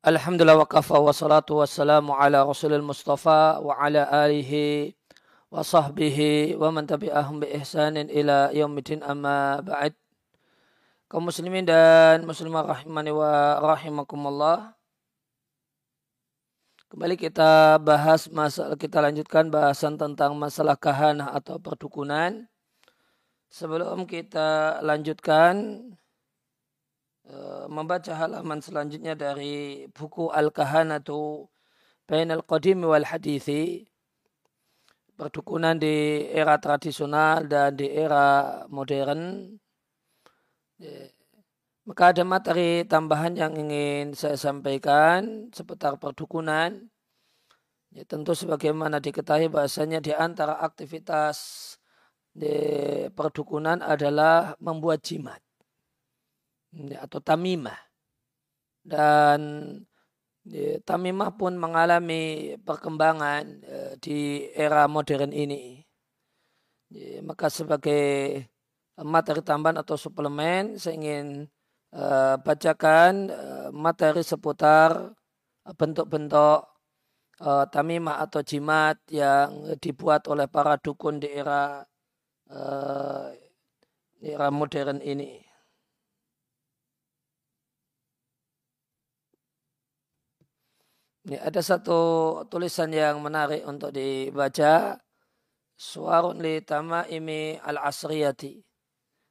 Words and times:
Alhamdulillah 0.00 0.56
wa 0.56 0.64
kafa 0.64 0.96
wa 0.96 1.12
salatu 1.12 1.60
wassalamu 1.60 2.16
ala 2.16 2.40
rasulil 2.48 2.80
mustafa 2.80 3.60
wa 3.60 3.76
ala 3.76 4.08
alihi 4.08 4.96
wa 5.52 5.60
sahbihi 5.60 6.56
wa 6.56 6.72
man 6.72 6.88
tabi'ahum 6.88 7.44
bi 7.44 7.52
ihsanin 7.52 8.08
ila 8.08 8.48
yaumidin 8.48 9.04
amma 9.04 9.60
ba'd. 9.60 9.92
Kaum 11.04 11.28
muslimin 11.28 11.68
dan 11.68 12.24
muslimah 12.24 12.64
rahimani 12.64 13.12
wa 13.12 13.60
rahimakumullah. 13.60 14.72
Kembali 16.88 17.20
kita 17.20 17.76
bahas 17.84 18.24
masalah 18.32 18.80
kita 18.80 19.04
lanjutkan 19.04 19.52
bahasan 19.52 20.00
tentang 20.00 20.32
masalah 20.32 20.80
kahanah 20.80 21.28
atau 21.36 21.60
perdukunan. 21.60 22.48
Sebelum 23.52 24.08
kita 24.08 24.80
lanjutkan 24.80 25.76
membaca 27.70 28.12
halaman 28.16 28.58
selanjutnya 28.58 29.14
dari 29.14 29.86
buku 29.90 30.30
Al-Kahanatu 30.34 31.46
Bain 32.10 32.26
Al-Qadim 32.26 32.82
wal 32.82 33.06
Hadithi 33.06 33.86
perdukunan 35.14 35.76
di 35.78 36.26
era 36.32 36.56
tradisional 36.56 37.46
dan 37.46 37.76
di 37.76 37.86
era 37.86 38.64
modern. 38.66 39.52
Maka 41.84 42.02
ada 42.16 42.24
materi 42.24 42.88
tambahan 42.88 43.36
yang 43.36 43.52
ingin 43.54 44.16
saya 44.16 44.40
sampaikan 44.40 45.52
seputar 45.52 46.00
perdukunan. 46.00 46.88
Ya, 47.90 48.06
tentu 48.06 48.32
sebagaimana 48.38 49.02
diketahui 49.02 49.50
bahasanya 49.50 49.98
di 49.98 50.14
antara 50.14 50.56
aktivitas 50.62 51.76
di 52.30 52.54
perdukunan 53.10 53.82
adalah 53.82 54.54
membuat 54.62 55.02
jimat 55.02 55.42
atau 56.72 57.18
tamimah 57.18 57.78
dan 58.86 59.40
ya, 60.46 60.78
tamimah 60.86 61.34
pun 61.34 61.58
mengalami 61.58 62.54
perkembangan 62.62 63.44
uh, 63.66 63.92
di 63.98 64.48
era 64.54 64.86
modern 64.86 65.34
ini 65.34 65.82
ya, 66.90 67.20
maka 67.26 67.50
sebagai 67.50 68.46
materi 69.00 69.42
tambahan 69.42 69.80
atau 69.82 69.96
suplemen 69.98 70.78
saya 70.78 70.94
ingin 70.96 71.26
uh, 71.94 72.38
bacakan 72.40 73.28
uh, 73.30 73.68
materi 73.74 74.22
seputar 74.22 75.14
bentuk-bentuk 75.76 76.70
uh, 77.40 77.64
tamimah 77.68 78.20
atau 78.22 78.40
jimat 78.44 79.00
yang 79.08 79.74
dibuat 79.80 80.28
oleh 80.28 80.46
para 80.46 80.76
dukun 80.80 81.18
di 81.18 81.28
era 81.30 81.84
uh, 82.50 83.26
era 84.20 84.48
modern 84.52 85.00
ini. 85.00 85.49
Ini 91.20 91.36
ada 91.36 91.60
satu 91.60 92.00
tulisan 92.48 92.88
yang 92.96 93.20
menarik 93.20 93.60
untuk 93.68 93.92
dibaca. 93.92 94.96
Suarun 95.76 96.40
li 96.40 96.64
tamaimi 96.64 97.60
al-asriyati. 97.60 98.56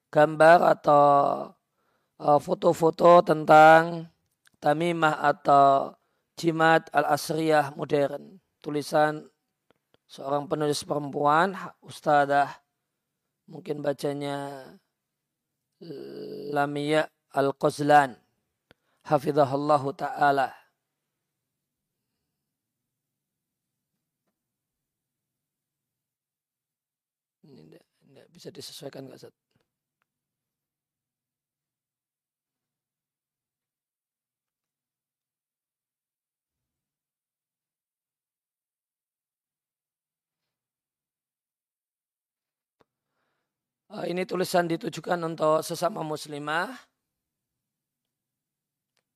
Gambar 0.10 0.60
atau 0.78 1.06
uh, 2.22 2.40
foto-foto 2.42 3.22
tentang 3.26 4.06
tamimah 4.62 5.22
atau 5.22 5.94
jimat 6.38 6.86
al-asriyah 6.94 7.74
modern. 7.74 8.38
Tulisan 8.62 9.26
seorang 10.06 10.46
penulis 10.50 10.82
perempuan, 10.86 11.54
Ustadzah, 11.86 12.50
mungkin 13.50 13.82
bacanya 13.82 14.66
Lamia 16.54 17.08
Al-Qazlan. 17.34 18.18
Hafizahullahu 19.06 19.96
ta'ala. 19.96 20.59
Bisa 28.40 28.56
disesuaikan 28.56 29.04
nggak 29.04 29.20
Ustaz? 29.20 29.36
Ah, 43.92 44.06
ini 44.06 44.22
tulisan 44.24 44.70
ditujukan 44.72 45.20
untuk 45.26 45.66
sesama 45.66 46.00
muslimah. 46.06 46.70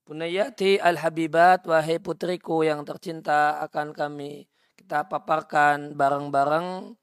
Bunayati 0.04 0.82
al-habibat, 0.84 1.64
wahai 1.72 1.96
putriku 2.04 2.66
yang 2.68 2.84
tercinta 2.84 3.64
akan 3.64 3.96
kami 3.96 4.50
kita 4.76 5.08
paparkan 5.08 5.96
bareng-bareng 5.96 6.98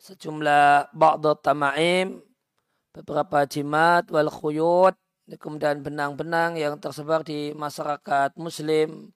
sejumlah 0.00 0.92
ba'dot 0.92 1.40
tama'im, 1.40 2.20
beberapa 2.92 3.44
jimat 3.48 4.08
wal 4.12 4.30
khuyut, 4.30 4.96
kemudian 5.40 5.82
benang-benang 5.82 6.54
yang 6.56 6.78
tersebar 6.78 7.26
di 7.26 7.52
masyarakat 7.56 8.36
muslim. 8.38 9.10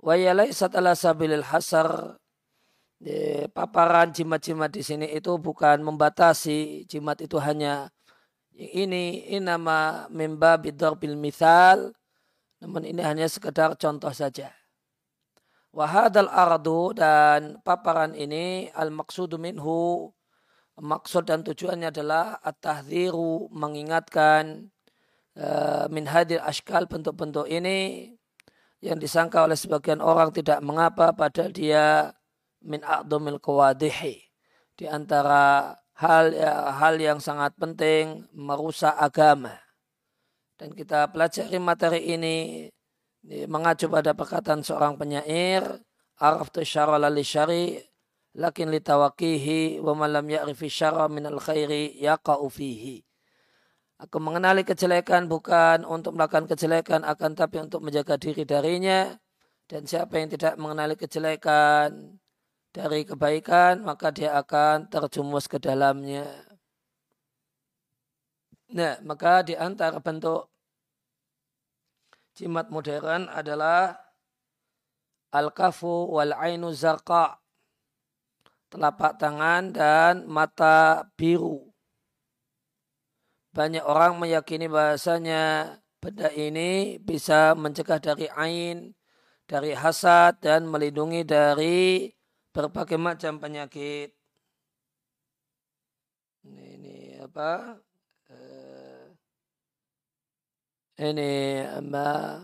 Wa 0.00 0.16
yalaisat 0.16 0.72
ala 0.76 0.96
sabilil 0.96 1.44
hasar, 1.44 2.20
di 3.00 3.48
paparan 3.56 4.12
jimat-jimat 4.12 4.68
di 4.68 4.84
sini 4.84 5.08
itu 5.08 5.40
bukan 5.40 5.80
membatasi 5.80 6.84
jimat 6.84 7.16
itu 7.24 7.40
hanya 7.40 7.88
ini 8.52 9.24
ini 9.24 9.40
nama 9.40 10.04
mimba 10.12 10.60
bidor 10.60 11.00
bil 11.00 11.16
misal 11.16 11.96
namun 12.60 12.84
ini 12.84 13.00
hanya 13.00 13.24
sekedar 13.24 13.72
contoh 13.80 14.12
saja 14.12 14.52
Wahadal 15.70 16.26
ardu 16.26 16.98
dan 16.98 17.62
paparan 17.62 18.10
ini 18.18 18.74
al 18.74 18.90
maksudu 18.90 19.38
minhu. 19.38 20.10
Maksud 20.80 21.28
dan 21.28 21.44
tujuannya 21.44 21.92
adalah 21.92 22.40
at-tahdziru 22.40 23.52
mengingatkan 23.52 24.72
uh, 25.36 25.84
min 25.92 26.08
hadir 26.08 26.40
ashkal 26.40 26.88
bentuk-bentuk 26.88 27.44
ini 27.52 28.10
yang 28.80 28.96
disangka 28.96 29.44
oleh 29.44 29.60
sebagian 29.60 30.00
orang 30.00 30.32
tidak 30.32 30.64
mengapa 30.64 31.12
padahal 31.12 31.52
dia 31.52 32.16
min 32.64 32.80
a'dhamil 32.80 33.36
qawadihi 33.36 34.16
di 34.80 34.88
antara 34.88 35.76
hal 36.00 36.32
ya, 36.32 36.72
hal 36.80 36.96
yang 36.96 37.20
sangat 37.20 37.52
penting 37.60 38.24
merusak 38.32 38.96
agama. 38.96 39.52
Dan 40.56 40.72
kita 40.72 41.12
pelajari 41.12 41.60
materi 41.60 42.00
ini 42.08 42.68
mengacu 43.24 43.86
pada 43.92 44.16
perkataan 44.16 44.64
seorang 44.64 44.96
penyair 44.96 45.64
araftu 46.16 46.64
syara 46.64 46.96
lali 46.96 47.24
syari 47.24 47.76
lakin 48.36 48.72
litawakihi 48.72 49.82
wa 49.82 49.92
malam 49.92 50.24
ya'rifi 50.24 50.70
syara 50.70 51.10
al 51.10 51.40
khairi 51.40 51.98
yaqa'u 52.00 52.46
fihi 52.48 53.04
Aku 54.00 54.16
mengenali 54.16 54.64
kejelekan 54.64 55.28
bukan 55.28 55.84
untuk 55.84 56.16
melakukan 56.16 56.48
kejelekan 56.48 57.04
akan 57.04 57.36
tapi 57.36 57.60
untuk 57.60 57.84
menjaga 57.84 58.16
diri 58.16 58.48
darinya 58.48 59.12
dan 59.68 59.84
siapa 59.84 60.16
yang 60.16 60.32
tidak 60.32 60.56
mengenali 60.56 60.96
kejelekan 60.96 62.16
dari 62.72 63.04
kebaikan 63.04 63.84
maka 63.84 64.08
dia 64.08 64.40
akan 64.40 64.88
terjumus 64.88 65.44
ke 65.52 65.60
dalamnya. 65.60 66.24
Nah, 68.72 68.96
maka 69.04 69.44
di 69.44 69.52
antara 69.58 70.00
bentuk 70.00 70.49
jimat 72.40 72.72
modern 72.72 73.28
adalah 73.28 74.00
al-kafu 75.28 76.08
wal 76.08 76.32
ainu 76.32 76.72
zarqa 76.72 77.36
telapak 78.72 79.20
tangan 79.20 79.76
dan 79.76 80.24
mata 80.24 81.04
biru. 81.20 81.68
Banyak 83.52 83.84
orang 83.84 84.16
meyakini 84.16 84.70
bahasanya 84.70 85.76
benda 86.00 86.32
ini 86.32 86.96
bisa 87.02 87.52
mencegah 87.58 88.00
dari 88.00 88.30
ain, 88.32 88.94
dari 89.44 89.74
hasad 89.74 90.40
dan 90.40 90.64
melindungi 90.70 91.26
dari 91.26 92.08
berbagai 92.54 92.96
macam 92.96 93.42
penyakit. 93.42 94.14
Ini, 96.46 96.64
ini 96.78 96.96
apa? 97.20 97.76
Ini 101.00 101.64
ma 101.88 102.36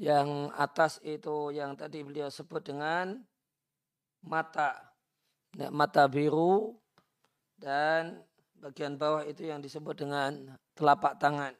yang 0.00 0.48
atas 0.56 0.96
itu 1.04 1.52
yang 1.52 1.76
tadi 1.76 2.00
beliau 2.00 2.32
sebut 2.32 2.64
dengan 2.64 3.20
mata. 4.24 4.96
Mata 5.68 6.08
biru. 6.08 6.72
Dan 7.60 8.24
bagian 8.56 8.96
bawah 8.96 9.28
itu 9.28 9.44
yang 9.52 9.60
disebut 9.60 10.00
dengan 10.00 10.56
telapak 10.72 11.20
tangan. 11.20 11.52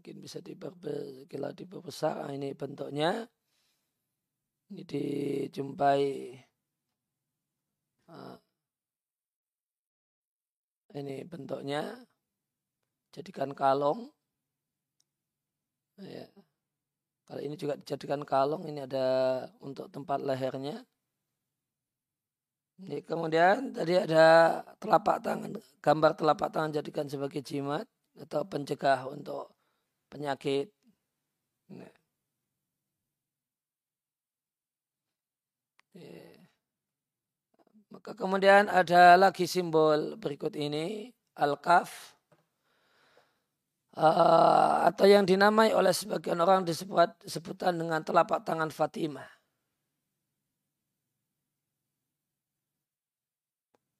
Mungkin 0.00 0.24
bisa 0.24 0.40
diperbesar 0.40 2.32
ini 2.32 2.56
bentuknya. 2.56 3.28
Ini 4.72 4.80
dijumpai 4.88 6.00
ini 10.94 11.26
bentuknya 11.26 11.98
jadikan 13.14 13.50
kalung. 13.54 14.10
Ya. 15.98 16.26
Kalau 17.24 17.40
ini 17.40 17.54
juga 17.56 17.74
dijadikan 17.80 18.22
kalung, 18.22 18.62
ini 18.68 18.84
ada 18.84 19.06
untuk 19.58 19.88
tempat 19.90 20.20
lehernya. 20.22 20.84
Ini 22.82 23.06
kemudian 23.06 23.70
tadi 23.70 23.94
ada 23.94 24.60
telapak 24.82 25.22
tangan, 25.22 25.54
gambar 25.78 26.12
telapak 26.18 26.48
tangan 26.50 26.74
jadikan 26.74 27.06
sebagai 27.06 27.40
jimat 27.42 27.86
atau 28.18 28.42
pencegah 28.46 29.06
untuk 29.06 29.54
penyakit. 30.10 30.70
Nah. 31.70 31.90
Ya. 35.94 36.33
Maka 38.04 38.20
kemudian 38.20 38.68
ada 38.68 39.16
lagi 39.16 39.48
simbol 39.48 40.20
berikut 40.20 40.52
ini, 40.60 41.08
al-kaf, 41.40 42.12
uh, 43.96 44.84
atau 44.84 45.08
yang 45.08 45.24
dinamai 45.24 45.72
oleh 45.72 45.88
sebagian 45.88 46.36
orang 46.36 46.68
disebut 46.68 47.16
sebutan 47.24 47.80
dengan 47.80 48.04
telapak 48.04 48.44
tangan 48.44 48.68
Fatimah. 48.68 49.24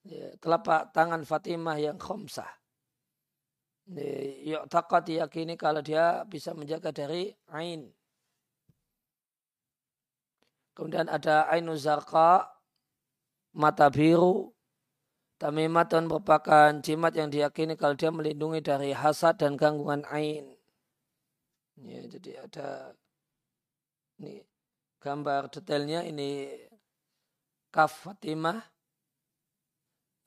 Ya, 0.05 0.37
telapak 0.37 0.93
tangan 0.93 1.25
Fatimah 1.25 1.81
yang 1.81 1.97
khomsah. 1.97 2.53
Yu'taqad 4.45 5.09
diyakini 5.09 5.57
kalau 5.57 5.81
dia 5.81 6.29
bisa 6.29 6.53
menjaga 6.53 6.93
dari 6.93 7.33
ain. 7.57 7.89
Kemudian 10.77 11.09
ada 11.09 11.49
ainu 11.49 11.73
zarqa 11.73 12.54
mata 13.55 13.89
biru. 13.89 14.51
Tamimatun 15.35 16.07
merupakan 16.07 16.71
jimat 16.79 17.11
yang 17.19 17.27
diyakini 17.27 17.75
kalau 17.75 17.99
dia 17.99 18.15
melindungi 18.15 18.63
dari 18.63 18.95
hasad 18.95 19.35
dan 19.35 19.59
gangguan 19.59 20.07
ain. 20.07 20.47
Ya, 21.75 22.07
jadi 22.07 22.47
ada 22.47 22.95
ini 24.23 24.47
gambar 25.03 25.51
detailnya 25.51 26.07
ini 26.07 26.55
kaf 27.75 28.07
Fatimah. 28.07 28.63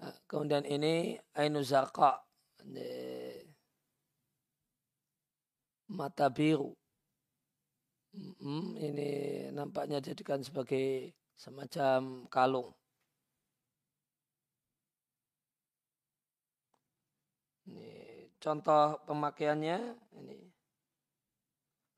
Nah, 0.04 0.16
kemudian 0.28 0.68
ini 0.68 1.16
ainu 1.40 1.64
zarqa. 1.64 2.20
Mata 5.88 6.28
biru. 6.28 6.76
Hmm, 8.12 8.76
ini 8.76 9.10
nampaknya 9.56 10.04
jadikan 10.04 10.44
sebagai 10.44 11.16
semacam 11.40 12.28
kalung. 12.28 12.76
Ini 17.68 18.32
contoh 18.40 19.04
pemakaiannya 19.04 19.78
ini. 20.18 20.40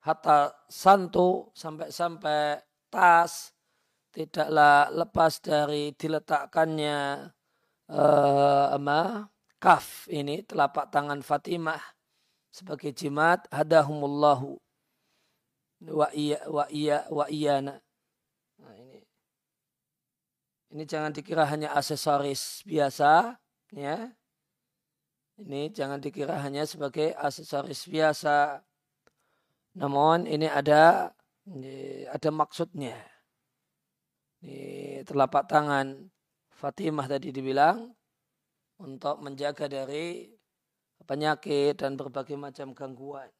Hatta 0.00 0.50
santu 0.66 1.52
sampai-sampai 1.54 2.58
tas 2.90 3.54
tidaklah 4.10 4.90
lepas 4.90 5.38
dari 5.38 5.94
diletakkannya 5.94 7.30
uh, 7.92 8.74
ama, 8.74 9.30
kaf 9.62 10.08
ini 10.10 10.42
telapak 10.42 10.90
tangan 10.90 11.22
Fatimah 11.22 11.78
sebagai 12.50 12.90
jimat 12.90 13.46
hadahumullahu 13.54 14.58
wa 15.94 16.08
iya 16.12 16.42
wa 16.50 16.64
iya 16.68 17.06
wa 17.08 17.24
iyana. 17.30 17.78
Nah, 18.58 18.74
ini 18.76 19.00
ini 20.74 20.82
jangan 20.84 21.14
dikira 21.14 21.46
hanya 21.46 21.72
aksesoris 21.72 22.66
biasa 22.66 23.38
ya 23.72 24.10
ini 25.40 25.72
jangan 25.72 25.96
dikira 25.96 26.36
hanya 26.44 26.68
sebagai 26.68 27.16
aksesoris 27.16 27.88
biasa. 27.88 28.60
Namun 29.80 30.28
ini 30.28 30.44
ada 30.44 31.08
ada 32.12 32.28
maksudnya. 32.28 32.96
Ini 34.44 35.00
telapak 35.08 35.48
tangan 35.48 36.12
Fatimah 36.52 37.08
tadi 37.08 37.32
dibilang 37.32 37.88
untuk 38.80 39.16
menjaga 39.24 39.64
dari 39.64 40.28
penyakit 41.08 41.80
dan 41.80 41.96
berbagai 41.96 42.36
macam 42.36 42.76
gangguan. 42.76 43.32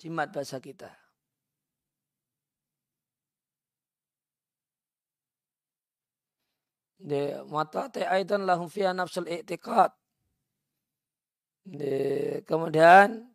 Jimat 0.00 0.32
bahasa 0.32 0.56
kita. 0.56 1.03
De 7.04 7.36
mata 7.52 7.92
te 7.92 8.00
aidan 8.08 8.48
lahum 8.48 8.72
fiha 8.72 8.96
nafsul 8.96 9.28
i'tiqad. 9.28 9.92
De, 11.64 11.96
kemudian 12.48 13.28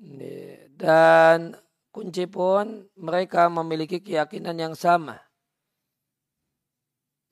de, 0.00 0.68
dan 0.72 1.52
kunci 1.92 2.24
pun 2.28 2.88
mereka 2.96 3.52
memiliki 3.52 4.00
keyakinan 4.00 4.56
yang 4.56 4.72
sama. 4.72 5.20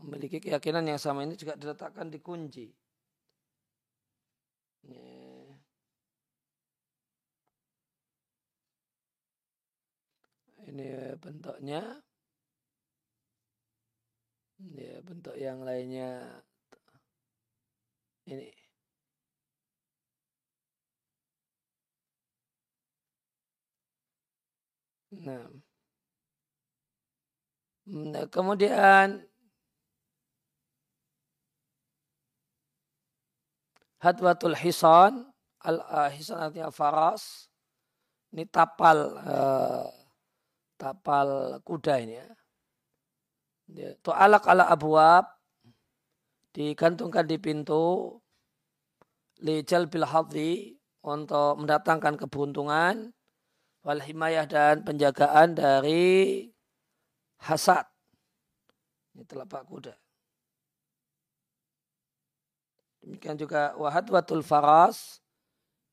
Memiliki 0.00 0.40
keyakinan 0.44 0.84
yang 0.84 1.00
sama 1.00 1.24
ini 1.24 1.40
juga 1.40 1.56
diletakkan 1.56 2.12
di 2.12 2.20
kunci. 2.20 2.68
Ini 10.64 11.16
bentuknya 11.20 12.03
ya 14.72 14.96
bentuk 15.04 15.36
yang 15.36 15.60
lainnya 15.60 16.24
ini. 18.24 18.48
Nah, 25.14 25.46
nah 27.86 28.26
kemudian 28.32 29.22
hadwatul 34.02 34.56
hisan 34.58 35.12
al 35.62 35.76
uh, 35.80 36.10
hisan 36.10 36.40
artinya 36.40 36.72
faras. 36.72 37.48
Ini 38.34 38.50
tapal 38.50 38.98
uh, 39.22 39.86
tapal 40.74 41.62
kuda 41.62 42.02
ini 42.02 42.18
ya 42.18 42.26
Ya, 43.72 43.96
alak 44.12 44.44
ala 44.44 44.68
abwab 44.68 45.24
digantungkan 46.52 47.24
di 47.24 47.40
pintu 47.40 48.20
lijal 49.40 49.88
bil 49.88 50.04
untuk 51.04 51.52
mendatangkan 51.60 52.16
keberuntungan 52.20 53.12
wal 53.84 54.00
himayah 54.00 54.44
dan 54.48 54.84
penjagaan 54.84 55.56
dari 55.56 56.48
hasad. 57.40 57.84
Ini 59.14 59.24
telapak 59.28 59.68
kuda. 59.68 59.94
Demikian 63.04 63.36
juga 63.36 63.76
wahad 63.76 64.08
watul 64.08 64.40
faras. 64.40 65.20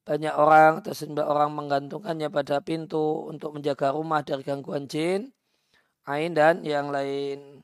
Banyak 0.01 0.33
orang 0.33 0.81
atau 0.81 0.97
sejumlah 0.97 1.27
orang 1.27 1.53
menggantungkannya 1.53 2.33
pada 2.33 2.57
pintu 2.65 3.29
untuk 3.29 3.53
menjaga 3.53 3.93
rumah 3.93 4.25
dari 4.25 4.41
gangguan 4.41 4.89
jin 4.89 5.29
Ain 6.05 6.33
dan 6.33 6.65
yang 6.65 6.89
lain. 6.89 7.61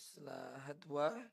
Setelah 0.00 0.56
hadwa 0.64 1.29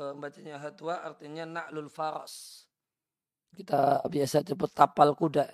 Eh, 0.00 0.14
bacanya 0.16 0.56
artinya 1.04 1.44
na'lul 1.44 1.92
faras. 1.92 2.64
Kita 3.52 4.00
biasa 4.08 4.40
sebut 4.48 4.70
tapal 4.72 5.12
kuda. 5.12 5.44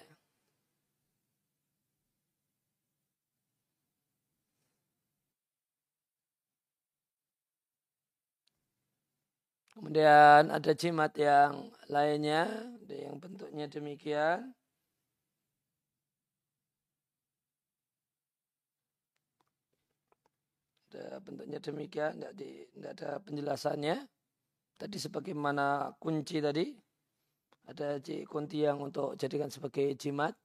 Kemudian 9.74 10.48
ada 10.56 10.72
jimat 10.72 11.12
yang 11.18 11.68
lainnya, 11.90 12.48
yang 12.88 13.18
bentuknya 13.20 13.66
demikian. 13.68 14.54
ada 20.96 21.20
bentuknya 21.20 21.58
demikian, 21.60 22.16
tidak, 22.16 22.32
di, 22.40 22.64
tidak 22.72 22.90
ada 22.96 23.10
penjelasannya. 23.20 24.15
Tadi 24.76 24.96
sebagaimana 25.00 25.96
kunci 25.96 26.36
tadi, 26.44 26.68
ada 27.64 27.96
kunci 28.28 28.60
yang 28.60 28.78
untuk 28.84 29.16
jadikan 29.16 29.48
sebagai 29.48 29.96
jimat. 29.96 30.36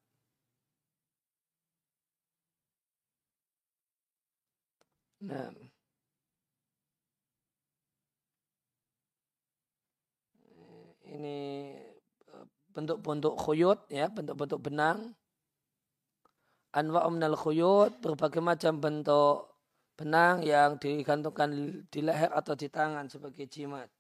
Nah. 5.22 5.52
Ini 11.12 11.38
eh, 12.32 12.46
bentuk-bentuk 12.72 13.36
khuyut 13.36 13.80
ya, 13.92 14.08
bentuk-bentuk 14.08 14.60
benang. 14.64 15.12
Anwa 16.72 17.04
umnal 17.04 17.36
khuyut, 17.36 18.00
berbagai 18.00 18.40
macam 18.40 18.80
bentuk 18.80 19.52
benang 20.00 20.40
yang 20.42 20.80
digantungkan 20.80 21.52
di 21.92 22.00
leher 22.00 22.32
atau 22.32 22.56
di 22.56 22.72
tangan 22.72 23.12
sebagai 23.12 23.44
jimat. 23.52 23.92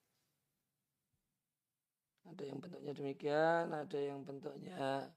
Ada 2.31 2.43
yang 2.47 2.57
bentuknya 2.63 2.93
demikian, 2.95 3.65
ada 3.75 3.99
yang 3.99 4.19
bentuknya 4.23 5.11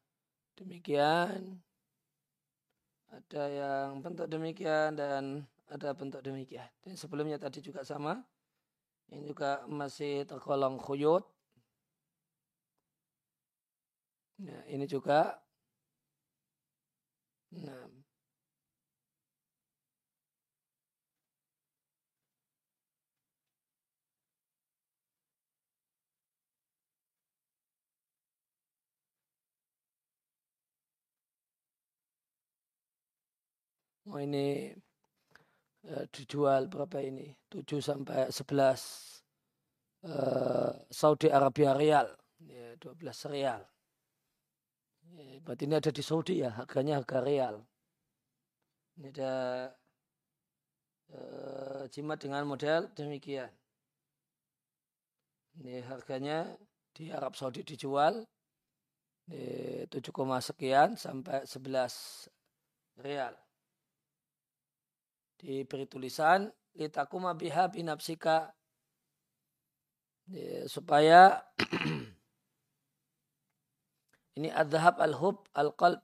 demikian, 0.58 1.62
ada 3.06 3.44
yang 3.46 4.02
bentuk 4.02 4.26
demikian 4.26 4.98
dan 4.98 5.46
ada 5.70 5.94
bentuk 5.94 6.20
demikian. 6.26 6.66
Dan 6.82 6.98
sebelumnya 6.98 7.38
tadi 7.38 7.62
juga 7.62 7.86
sama. 7.86 8.18
Ini 9.14 9.30
juga 9.30 9.62
masih 9.70 10.26
tergolong 10.26 10.80
khuyut. 10.82 11.22
Nah, 14.42 14.66
ini 14.66 14.90
juga. 14.90 15.38
Nah, 17.54 17.83
Oh 34.04 34.20
ini 34.20 34.68
uh, 35.88 36.04
dijual 36.12 36.68
berapa 36.68 37.00
ini? 37.00 37.32
7 37.48 37.80
sampai 37.80 38.28
11 38.28 40.04
uh, 40.04 40.72
Saudi 40.92 41.32
Arabia 41.32 41.72
Rial. 41.72 42.12
Ya, 42.44 42.76
12 42.76 43.32
rial. 43.32 43.64
Ya, 45.16 45.40
berarti 45.40 45.64
ini 45.64 45.80
ada 45.80 45.88
di 45.88 46.02
Saudi 46.04 46.44
ya, 46.44 46.52
harganya 46.52 47.00
harga 47.00 47.24
rial. 47.24 47.56
Ini 49.00 49.08
ada 49.08 49.32
uh, 51.16 51.82
jimat 51.88 52.20
dengan 52.20 52.44
model 52.44 52.92
demikian. 52.92 53.48
Ini 55.64 55.80
harganya 55.88 56.52
di 56.92 57.08
Arab 57.08 57.32
Saudi 57.40 57.64
dijual 57.64 58.20
di 59.24 59.88
7, 59.88 60.04
sekian 60.44 61.00
sampai 61.00 61.48
11 61.48 63.00
rial 63.00 63.43
diberi 65.44 65.84
tulisan 65.84 66.48
litakuma 66.72 67.36
biha 67.36 67.68
binapsika 67.68 68.48
ya, 70.32 70.64
supaya 70.64 71.44
ini 74.40 74.48
adhab 74.48 74.96
al-hub 75.04 75.44
al-qalb. 75.52 76.00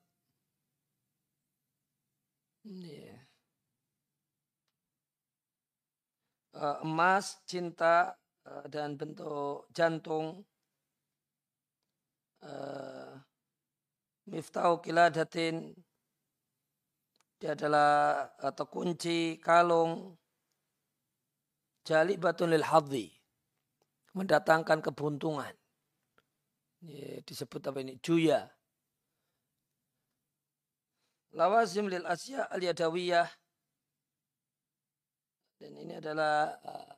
Uh, 6.61 6.76
emas 6.85 7.40
cinta 7.49 8.12
uh, 8.44 8.68
dan 8.68 9.00
bentuk 9.00 9.64
jantung. 9.73 10.44
Uh, 12.44 13.16
miftau 14.28 14.85
kiladatin 14.85 15.73
dia 17.40 17.56
adalah 17.56 18.28
atau 18.37 18.68
kunci 18.68 19.40
kalung 19.40 20.12
jali 21.88 22.20
batun 22.20 22.52
lil 22.52 22.62
hadhi. 22.62 23.09
Mendatangkan 24.12 24.85
kebuntungan. 24.85 25.54
Ini 26.85 27.25
disebut 27.25 27.62
apa 27.64 27.78
ini? 27.80 27.97
Juya. 28.04 28.44
Lawazim 31.32 31.88
lil 31.88 32.04
asya 32.04 32.44
al 32.52 32.61
yadawiyah. 32.61 33.28
Dan 35.56 35.73
ini 35.80 35.97
adalah 35.97 36.59
uh, 36.61 36.92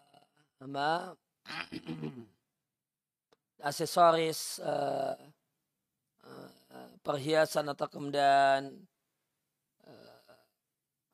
apa? 0.66 1.14
aksesoris 3.62 4.58
uh, 4.58 5.14
uh, 6.26 6.90
perhiasan 7.06 7.70
atau 7.70 7.87
kemudian 7.87 8.75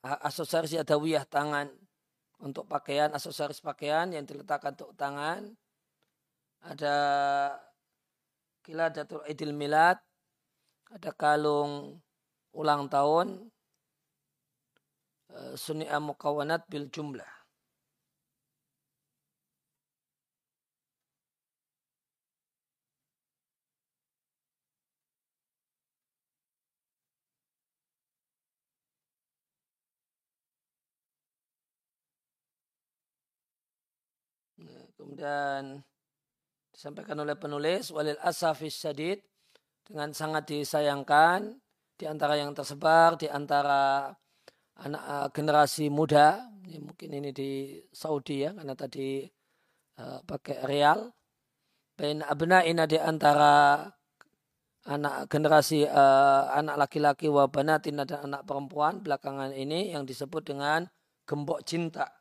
aksesoris 0.02 0.78
adawiyah 0.78 1.26
tangan 1.26 1.68
untuk 2.38 2.70
pakaian, 2.70 3.10
aksesoris 3.10 3.58
pakaian 3.58 4.10
yang 4.14 4.22
diletakkan 4.22 4.74
untuk 4.78 4.94
tangan. 4.94 5.54
Ada 6.62 6.96
kiladatul 8.62 9.22
idil 9.26 9.54
milad, 9.54 9.98
ada 10.90 11.10
kalung 11.14 11.98
ulang 12.54 12.90
tahun, 12.90 13.50
eh, 15.30 15.54
sunni'a 15.54 15.98
mukawanat 16.02 16.66
bil 16.66 16.90
jumlah. 16.90 17.37
Kemudian 34.98 35.78
disampaikan 36.74 37.22
oleh 37.22 37.38
penulis 37.38 37.94
walil 37.94 38.18
asafis 38.18 38.82
syadid 38.82 39.22
dengan 39.86 40.10
sangat 40.10 40.50
disayangkan 40.50 41.54
di 41.94 42.04
antara 42.04 42.34
yang 42.34 42.50
tersebar 42.50 43.14
di 43.14 43.30
antara 43.30 44.10
anak 44.78 45.02
uh, 45.06 45.28
generasi 45.34 45.90
muda 45.90 46.38
ya, 46.66 46.78
mungkin 46.78 47.10
ini 47.10 47.30
di 47.34 47.82
Saudi 47.90 48.46
ya 48.46 48.54
karena 48.54 48.74
tadi 48.78 49.26
uh, 49.98 50.22
pakai 50.22 50.62
real 50.66 51.10
bain 51.98 52.22
abna'ina 52.22 52.86
di 52.86 52.94
antara 52.94 53.90
anak 54.86 55.26
generasi 55.26 55.82
uh, 55.84 56.54
anak 56.54 56.86
laki-laki 56.86 57.26
wa 57.26 57.50
banatin 57.50 57.98
dan 58.06 58.30
anak 58.30 58.46
perempuan 58.46 59.02
belakangan 59.02 59.50
ini 59.50 59.90
yang 59.90 60.06
disebut 60.06 60.46
dengan 60.46 60.86
gembok 61.28 61.60
cinta. 61.66 62.08
Eh, 62.08 62.17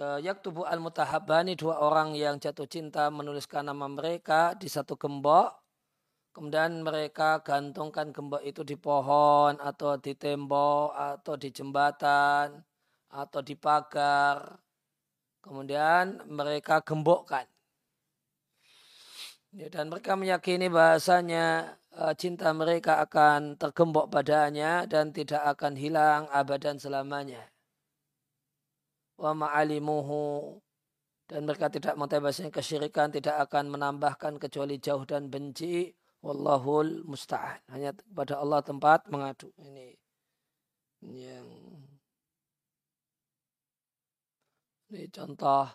yaktubu 0.00 0.64
al 0.64 0.80
mutahabani 0.80 1.52
dua 1.52 1.84
orang 1.84 2.16
yang 2.16 2.40
jatuh 2.40 2.64
cinta 2.64 3.12
menuliskan 3.12 3.68
nama 3.68 3.84
mereka 3.88 4.56
di 4.56 4.68
satu 4.68 4.96
gembok. 4.96 5.52
Kemudian 6.32 6.80
mereka 6.80 7.44
gantungkan 7.44 8.08
gembok 8.08 8.40
itu 8.40 8.64
di 8.64 8.72
pohon 8.80 9.60
atau 9.60 10.00
di 10.00 10.16
tembok 10.16 10.96
atau 10.96 11.36
di 11.36 11.52
jembatan 11.52 12.56
atau 13.12 13.40
di 13.44 13.52
pagar. 13.52 14.56
Kemudian 15.44 16.24
mereka 16.24 16.80
gembokkan. 16.80 17.44
Ya, 19.52 19.68
dan 19.68 19.92
mereka 19.92 20.16
meyakini 20.16 20.72
bahasanya 20.72 21.76
eh, 21.92 22.14
cinta 22.16 22.48
mereka 22.56 23.04
akan 23.04 23.60
tergembok 23.60 24.08
padanya 24.08 24.88
dan 24.88 25.12
tidak 25.12 25.44
akan 25.44 25.76
hilang 25.76 26.24
abadan 26.32 26.80
selamanya 26.80 27.52
wa 29.22 29.32
ma'alimuhu. 29.46 30.58
Dan 31.30 31.46
mereka 31.46 31.70
tidak 31.70 31.94
mengetahui 31.94 32.50
kesyirikan 32.50 33.14
tidak 33.14 33.38
akan 33.48 33.70
menambahkan 33.70 34.42
kecuali 34.42 34.82
jauh 34.82 35.06
dan 35.06 35.30
benci. 35.30 35.94
Wallahul 36.22 37.06
musta'an. 37.06 37.62
Hanya 37.70 37.94
pada 38.10 38.42
Allah 38.42 38.60
tempat 38.62 39.06
mengadu. 39.06 39.54
Ini 39.58 39.94
yang 41.02 41.48
ini 44.92 45.08
contoh. 45.08 45.66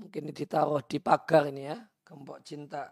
Mungkin 0.00 0.32
ditaruh 0.32 0.80
di 0.88 0.96
pagar 0.96 1.50
ini 1.52 1.68
ya. 1.68 1.76
Gembok 2.06 2.40
cinta. 2.40 2.88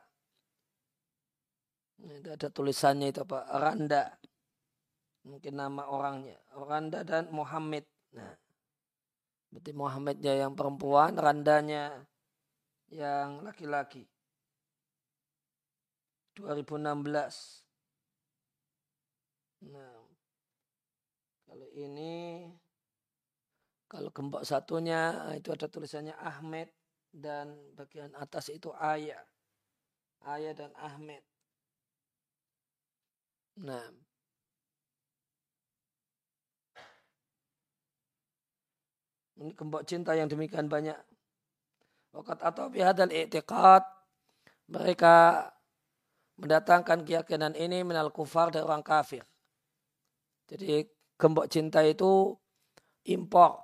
Ini 2.04 2.20
ada 2.26 2.48
tulisannya 2.52 3.16
itu 3.16 3.24
apa 3.24 3.48
Randa. 3.56 4.12
Mungkin 5.24 5.56
nama 5.56 5.88
orangnya. 5.88 6.36
Randa 6.52 7.00
dan 7.00 7.32
Muhammad. 7.32 7.88
Nah 8.12 8.47
Berarti 9.48 9.72
Muhammadnya 9.72 10.32
yang 10.44 10.52
perempuan, 10.52 11.16
randanya 11.16 12.04
yang 12.92 13.40
laki-laki. 13.44 14.04
2016. 16.36 17.64
Nah, 19.66 20.06
Kalau 21.48 21.68
ini 21.72 22.44
kalau 23.88 24.12
gembok 24.12 24.44
satunya 24.44 25.32
itu 25.32 25.48
ada 25.48 25.64
tulisannya 25.64 26.12
Ahmed 26.20 26.68
dan 27.08 27.56
bagian 27.72 28.12
atas 28.20 28.52
itu 28.52 28.68
Ayah. 28.76 29.24
Ayah 30.28 30.52
dan 30.52 30.76
Ahmed. 30.76 31.24
Nah. 33.64 34.07
Gembok 39.38 39.86
cinta 39.86 40.18
yang 40.18 40.26
demikian 40.26 40.66
banyak. 40.66 40.98
Wakat 42.12 42.42
atau 42.42 42.66
bihadal 42.68 43.10
i'tiqad. 43.14 43.86
Mereka 44.68 45.48
mendatangkan 46.38 47.06
keyakinan 47.06 47.56
ini 47.56 47.82
minal 47.82 48.12
kufar 48.12 48.52
dari 48.52 48.66
orang 48.66 48.84
kafir. 48.84 49.24
Jadi 50.48 50.84
gembok 51.16 51.48
cinta 51.48 51.80
itu 51.84 52.36
impor 53.08 53.58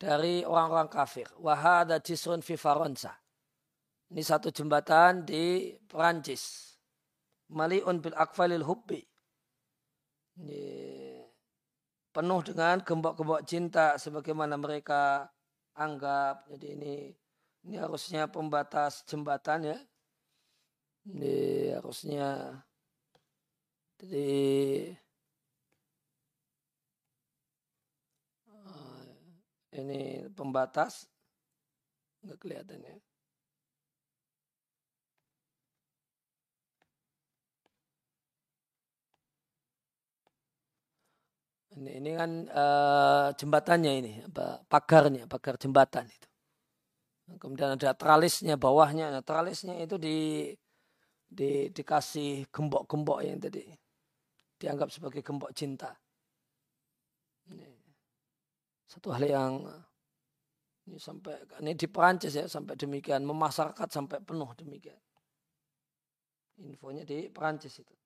dari 0.00 0.42
orang-orang 0.42 0.88
kafir. 0.88 1.28
Wahada 1.38 2.02
jisrun 2.02 2.42
fi 2.42 2.58
Faransa. 2.58 3.14
Ini 4.12 4.20
satu 4.20 4.52
jembatan 4.52 5.24
di 5.24 5.72
Perancis. 5.88 6.74
Mali'un 7.52 8.00
bil 8.00 8.16
akfalil 8.16 8.64
hubbi. 8.64 9.00
Ini 10.36 10.64
penuh 12.12 12.40
dengan 12.44 12.76
gembok-gembok 12.84 13.42
cinta 13.48 13.96
sebagaimana 13.96 14.54
mereka 14.60 15.32
anggap. 15.76 16.44
Jadi 16.52 16.66
ini 16.76 16.94
ini 17.64 17.76
harusnya 17.80 18.28
pembatas 18.28 19.02
jembatan 19.08 19.60
ya. 19.72 19.78
Ini 21.08 21.34
harusnya 21.80 22.60
jadi 23.98 24.30
eh, 28.46 29.78
ini 29.80 30.28
pembatas 30.36 31.06
nggak 32.22 32.38
kelihatan 32.38 32.80
ya. 32.86 32.96
Ini, 41.72 41.90
ini 42.04 42.10
kan 42.12 42.30
uh, 42.52 43.32
jembatannya 43.32 43.92
ini, 44.04 44.12
apa 44.28 44.60
pagarnya, 44.68 45.24
pagar 45.24 45.56
jembatan 45.56 46.04
itu. 46.04 46.28
Kemudian 47.40 47.80
ada 47.80 47.96
tralisnya 47.96 48.60
bawahnya, 48.60 49.08
nah, 49.08 49.24
tralisnya 49.24 49.80
itu 49.80 49.96
di, 49.96 50.52
di 51.24 51.72
dikasih 51.72 52.52
gembok-gembok 52.52 53.24
yang 53.24 53.40
tadi 53.40 53.64
dianggap 54.60 54.92
sebagai 54.92 55.24
gembok 55.24 55.56
cinta. 55.56 55.96
Ini 57.48 57.66
satu 58.84 59.08
hal 59.16 59.24
yang 59.24 59.52
ini 60.84 61.00
sampai 61.00 61.40
ini 61.64 61.72
di 61.72 61.86
Perancis 61.88 62.36
ya 62.36 62.44
sampai 62.44 62.76
demikian 62.76 63.24
memasarkan 63.24 63.88
sampai 63.88 64.20
penuh 64.20 64.52
demikian. 64.52 64.98
Infonya 66.60 67.08
di 67.08 67.32
Perancis 67.32 67.80
itu. 67.80 68.01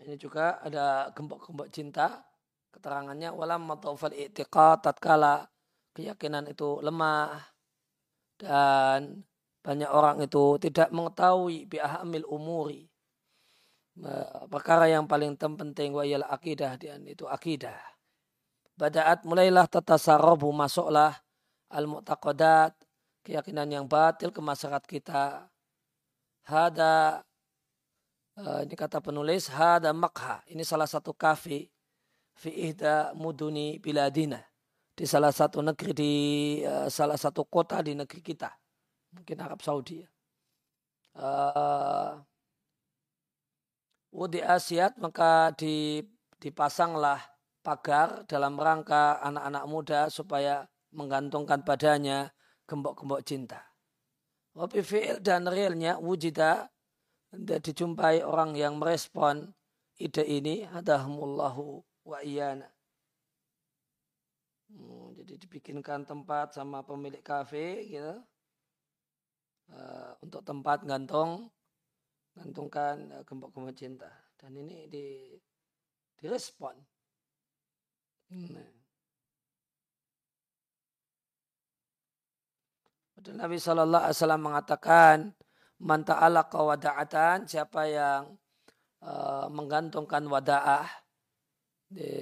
Ini 0.00 0.16
juga 0.16 0.60
ada 0.64 1.12
gembok-gembok 1.12 1.68
cinta. 1.68 2.24
Keterangannya 2.70 3.34
walam 3.34 3.66
matawfal 3.66 4.14
i'tiqad 4.14 4.80
tatkala 4.80 5.44
keyakinan 5.92 6.48
itu 6.48 6.80
lemah. 6.80 7.36
Dan 8.40 9.20
banyak 9.60 9.90
orang 9.92 10.24
itu 10.24 10.56
tidak 10.56 10.88
mengetahui 10.88 11.68
bi'ahamil 11.68 12.24
umuri. 12.24 12.88
Perkara 14.48 14.88
yang 14.88 15.04
paling 15.04 15.36
penting 15.36 15.92
wa 15.92 16.00
akidah 16.06 16.80
dan 16.80 17.04
itu 17.04 17.28
akidah. 17.28 17.76
Badaat 18.72 19.28
mulailah 19.28 19.68
tatasarabu 19.68 20.48
masuklah 20.56 21.20
al 21.68 21.84
mu'taqadat 21.84 22.72
keyakinan 23.20 23.68
yang 23.68 23.84
batil 23.84 24.32
ke 24.32 24.40
masyarakat 24.40 24.84
kita. 24.88 25.52
Hada 26.48 27.20
ini 28.64 28.74
kata 28.76 29.02
penulis 29.02 29.48
hada 29.52 29.92
makha. 29.92 30.40
Ini 30.48 30.64
salah 30.64 30.88
satu 30.88 31.12
kafe 31.12 31.68
fi 32.36 32.50
ihda 32.70 33.12
muduni 33.12 33.76
biladina 33.76 34.40
di 34.96 35.04
salah 35.08 35.32
satu 35.32 35.64
negeri 35.64 35.92
di 35.96 36.12
uh, 36.64 36.88
salah 36.88 37.16
satu 37.16 37.44
kota 37.48 37.80
di 37.80 37.96
negeri 37.96 38.20
kita. 38.20 38.52
Mungkin 39.16 39.36
Arab 39.40 39.60
Saudi 39.64 40.04
ya. 40.04 40.08
Uh, 41.16 42.22
Wudi 44.10 44.42
Asiat 44.42 44.98
maka 44.98 45.54
di, 45.54 46.02
dipasanglah 46.42 47.22
pagar 47.62 48.26
dalam 48.26 48.58
rangka 48.58 49.22
anak-anak 49.22 49.64
muda 49.70 50.00
supaya 50.10 50.66
menggantungkan 50.90 51.62
padanya 51.62 52.34
gembok-gembok 52.66 53.22
cinta. 53.22 53.62
Wabi 54.54 54.82
fi'il 54.82 55.22
dan 55.22 55.46
realnya 55.46 56.02
wujida 56.02 56.66
tidak 57.30 57.60
dijumpai 57.62 58.26
orang 58.26 58.58
yang 58.58 58.74
merespon 58.74 59.54
ide 60.00 60.26
ini 60.26 60.66
hadahumullahu 60.66 61.82
wa 62.02 62.18
iyana. 62.26 62.66
Hmm, 64.70 65.14
jadi 65.18 65.34
dibikinkan 65.38 66.06
tempat 66.06 66.54
sama 66.54 66.82
pemilik 66.82 67.22
kafe 67.22 67.86
gitu. 67.90 68.18
Uh, 69.70 70.18
untuk 70.26 70.42
tempat 70.42 70.82
gantung 70.82 71.46
gantungkan 72.34 73.06
uh, 73.14 73.22
gembok-gembok 73.22 73.70
cinta 73.78 74.10
dan 74.34 74.50
ini 74.58 74.90
di 74.90 75.38
direspon. 76.18 76.74
Hmm. 78.34 78.80
Nabi 83.20 83.60
Shallallahu 83.60 84.04
Alaihi 84.08 84.16
Wasallam 84.16 84.42
mengatakan 84.42 85.16
man 85.80 86.04
ta'alaqa 86.04 86.60
wada'atan 86.60 87.48
siapa 87.48 87.88
yang 87.88 88.36
uh, 89.00 89.48
menggantungkan 89.48 90.24
wada'ah 90.28 90.86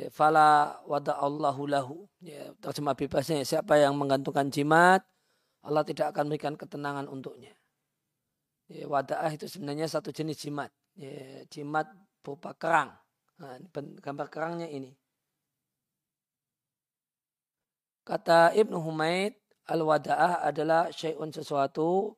fala 0.08 0.80
wada'allahu 0.88 1.62
lahu. 1.68 1.96
Ya, 2.24 2.56
terjemah 2.64 2.96
bebasnya 2.96 3.44
siapa 3.44 3.76
yang 3.76 3.92
menggantungkan 3.98 4.48
jimat 4.48 5.04
Allah 5.68 5.82
tidak 5.82 6.14
akan 6.14 6.30
memberikan 6.30 6.54
ketenangan 6.54 7.10
untuknya. 7.10 7.52
Ya, 8.68 8.88
wada'ah 8.88 9.32
itu 9.32 9.44
sebenarnya 9.48 9.88
satu 9.88 10.14
jenis 10.14 10.38
jimat. 10.40 10.72
Ya, 10.94 11.44
jimat 11.52 11.88
berupa 12.24 12.54
kerang. 12.54 12.94
Nah, 13.38 13.60
gambar 14.02 14.26
kerangnya 14.32 14.68
ini. 14.68 14.96
Kata 18.04 18.56
Ibnu 18.56 18.80
Humaid 18.80 19.36
al-wada'ah 19.68 20.48
adalah 20.48 20.88
syai'un 20.88 21.28
sesuatu 21.28 22.16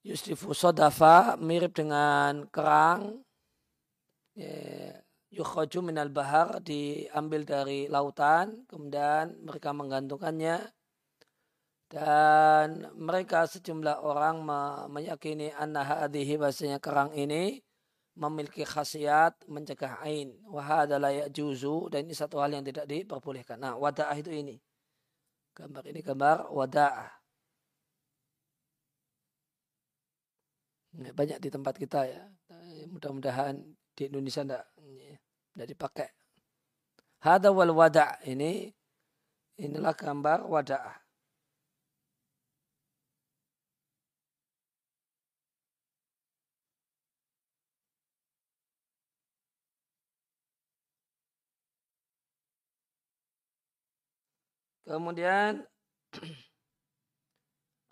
Yusrifu 0.00 0.56
sodafa 0.56 1.36
mirip 1.36 1.76
dengan 1.76 2.48
kerang. 2.48 3.20
Ya, 4.32 4.96
yukhaju 5.28 5.92
minal 5.92 6.08
bahar 6.08 6.64
diambil 6.64 7.44
dari 7.44 7.84
lautan. 7.84 8.64
Kemudian 8.64 9.36
mereka 9.44 9.76
menggantungkannya. 9.76 10.72
Dan 11.90 12.86
mereka 12.94 13.50
sejumlah 13.50 14.00
orang 14.06 14.46
meyakini 14.88 15.50
anna 15.52 15.82
hadihi 15.82 16.38
bahasanya 16.38 16.78
kerang 16.78 17.10
ini 17.12 17.58
memiliki 18.14 18.62
khasiat 18.62 19.34
mencegah 19.50 19.98
ain. 20.00 20.32
adalah 20.54 21.10
ya 21.10 21.26
juzu 21.28 21.90
dan 21.90 22.06
ini 22.06 22.14
satu 22.14 22.38
hal 22.38 22.54
yang 22.54 22.64
tidak 22.64 22.86
diperbolehkan. 22.86 23.58
Nah 23.60 23.74
wada'ah 23.74 24.16
itu 24.16 24.30
ini. 24.30 24.56
Gambar 25.50 25.90
ini 25.90 26.00
gambar 26.00 26.48
wada'ah. 26.54 27.19
Banyak 30.94 31.38
di 31.38 31.48
tempat 31.48 31.74
kita 31.78 32.06
ya. 32.06 32.22
Mudah-mudahan 32.90 33.60
di 33.94 34.02
Indonesia 34.10 34.42
tidak 34.42 34.64
tidak 35.52 35.68
dipakai. 35.70 36.08
Hada 37.20 37.52
wal 37.52 37.76
wada 37.76 38.16
ini 38.24 38.72
inilah 39.60 39.92
gambar 39.92 40.48
wadah. 40.48 41.00
Kemudian 54.90 55.62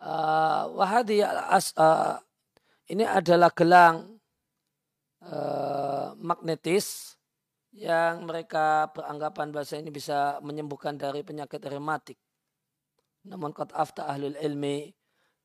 uh, 0.03 0.67
wahadi 0.75 1.23
as, 1.23 1.71
uh, 1.79 2.19
ini 2.89 3.05
adalah 3.05 3.53
gelang 3.53 4.19
uh, 5.25 6.17
magnetis 6.17 7.17
yang 7.77 8.25
mereka 8.25 8.89
beranggapan 8.97 9.53
bahasa 9.53 9.77
ini 9.77 9.93
bisa 9.93 10.41
menyembuhkan 10.41 10.97
dari 10.97 11.21
penyakit 11.21 11.61
rematik. 11.69 12.17
Namun 13.29 13.53
kot 13.53 13.71
afta 13.77 14.09
ahlul 14.09 14.35
ilmi 14.41 14.89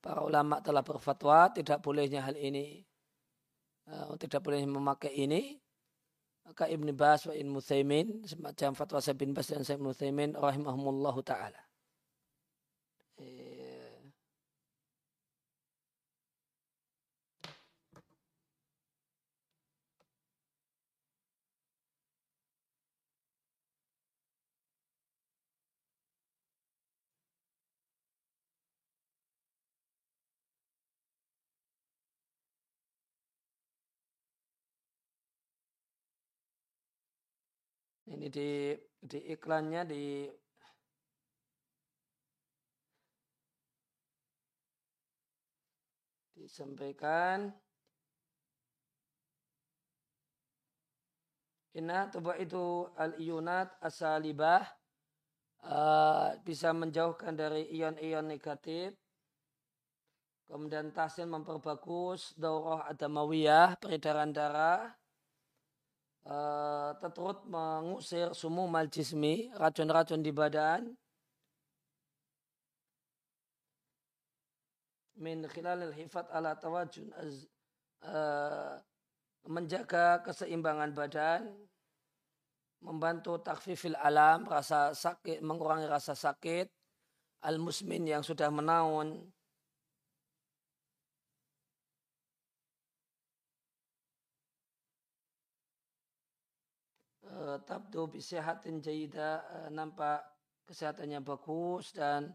para 0.04 0.20
ulama 0.24 0.60
telah 0.60 0.84
berfatwa 0.84 1.48
tidak 1.52 1.80
bolehnya 1.80 2.20
hal 2.20 2.36
ini 2.36 2.84
uh, 3.88 4.12
tidak 4.20 4.44
boleh 4.44 4.60
memakai 4.68 5.16
ini 5.16 5.56
maka 6.44 6.68
Ibn 6.68 6.92
Bas 6.92 7.24
wa 7.24 7.32
Ibn 7.32 7.48
Muthaymin 7.48 8.20
semacam 8.28 8.76
fatwa 8.76 9.00
Syekh 9.00 9.16
bin 9.24 9.32
Bas 9.32 9.48
dan 9.48 9.64
Syekh 9.64 9.80
Muthaymin 9.80 10.36
rahimahumullahu 10.36 11.24
taala 11.24 11.56
Ini 38.24 38.32
di 38.32 38.72
di 39.04 39.20
iklannya 39.36 39.84
di 39.84 40.24
disampaikan 46.32 47.52
Inna 51.76 52.08
tubuh 52.08 52.32
itu 52.40 52.88
al-iyunat 52.96 53.76
asalibah 53.84 54.72
uh, 55.68 56.32
bisa 56.48 56.72
menjauhkan 56.72 57.36
dari 57.36 57.68
ion-ion 57.76 58.24
negatif. 58.24 58.96
Kemudian 60.48 60.96
tahsin 60.96 61.28
memperbagus 61.28 62.32
daurah 62.40 62.88
adamawiyah, 62.88 63.76
peredaran 63.76 64.32
darah. 64.32 65.03
Teturut 67.04 67.44
mengusir 67.44 68.32
sumu 68.32 68.64
mal 68.64 68.88
jismi, 68.88 69.52
racun-racun 69.60 70.24
di 70.24 70.32
badan. 70.32 70.96
Min 75.20 75.44
khilalil 75.46 75.92
hifat 75.92 76.32
ala 76.32 76.56
tawajun 76.56 77.12
az, 77.14 77.46
uh, 78.02 78.80
menjaga 79.46 80.24
keseimbangan 80.24 80.90
badan, 80.96 81.54
membantu 82.80 83.38
takfifil 83.38 83.94
alam, 84.00 84.48
rasa 84.48 84.96
sakit, 84.96 85.44
mengurangi 85.44 85.86
rasa 85.86 86.16
sakit, 86.16 86.66
al-musmin 87.44 88.08
yang 88.08 88.24
sudah 88.24 88.48
menaun, 88.48 89.28
Eh, 97.34 97.58
tabdu 97.66 98.06
bisehatin 98.06 98.78
jayida 98.78 99.42
eh, 99.42 99.68
nampak 99.74 100.22
kesehatannya 100.70 101.18
bagus 101.18 101.90
dan 101.90 102.30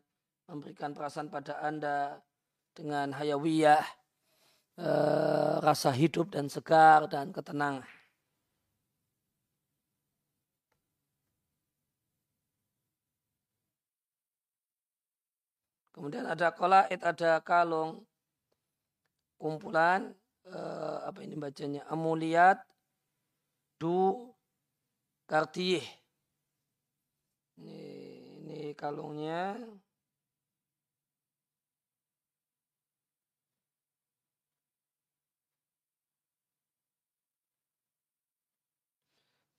memberikan 0.52 0.92
perasaan 0.92 1.32
pada 1.32 1.64
Anda 1.64 2.20
dengan 2.76 3.16
hayawiyah, 3.16 3.86
eh, 4.76 5.56
rasa 5.64 5.96
hidup 5.96 6.36
dan 6.36 6.52
segar 6.52 7.08
dan 7.08 7.32
ketenangan. 7.32 7.88
Kemudian 15.96 16.28
ada 16.28 16.52
kolaid, 16.52 17.00
ada 17.04 17.40
kalung, 17.44 18.04
kumpulan, 19.36 20.16
apa 21.04 21.20
ini 21.28 21.36
bacanya, 21.36 21.84
amuliat, 21.92 22.64
du, 23.76 24.29
Cartier. 25.30 25.86
Ini, 27.62 27.82
ini 28.42 28.60
kalungnya. 28.74 29.54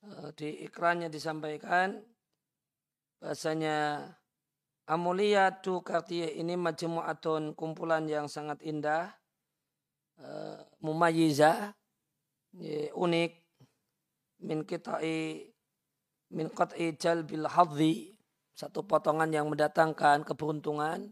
Eh, 0.01 0.29
di 0.35 0.67
iklannya 0.67 1.07
disampaikan 1.07 2.03
bahasanya 3.23 4.11
Amuliyatu 4.91 5.85
Cartier 5.87 6.35
ini 6.35 6.59
majmu'atun 6.59 7.55
kumpulan 7.55 8.11
yang 8.11 8.27
sangat 8.27 8.59
indah, 8.65 9.13
uh, 10.19 10.59
mumayyiza, 10.83 11.71
unik, 12.91 13.31
min 14.41 14.65
kitai 14.65 15.50
min 16.31 16.47
qat'i 16.47 16.95
jalbil 16.95 17.45
hadhi 17.47 18.15
satu 18.55 18.83
potongan 18.83 19.31
yang 19.31 19.47
mendatangkan 19.51 20.23
keberuntungan 20.23 21.11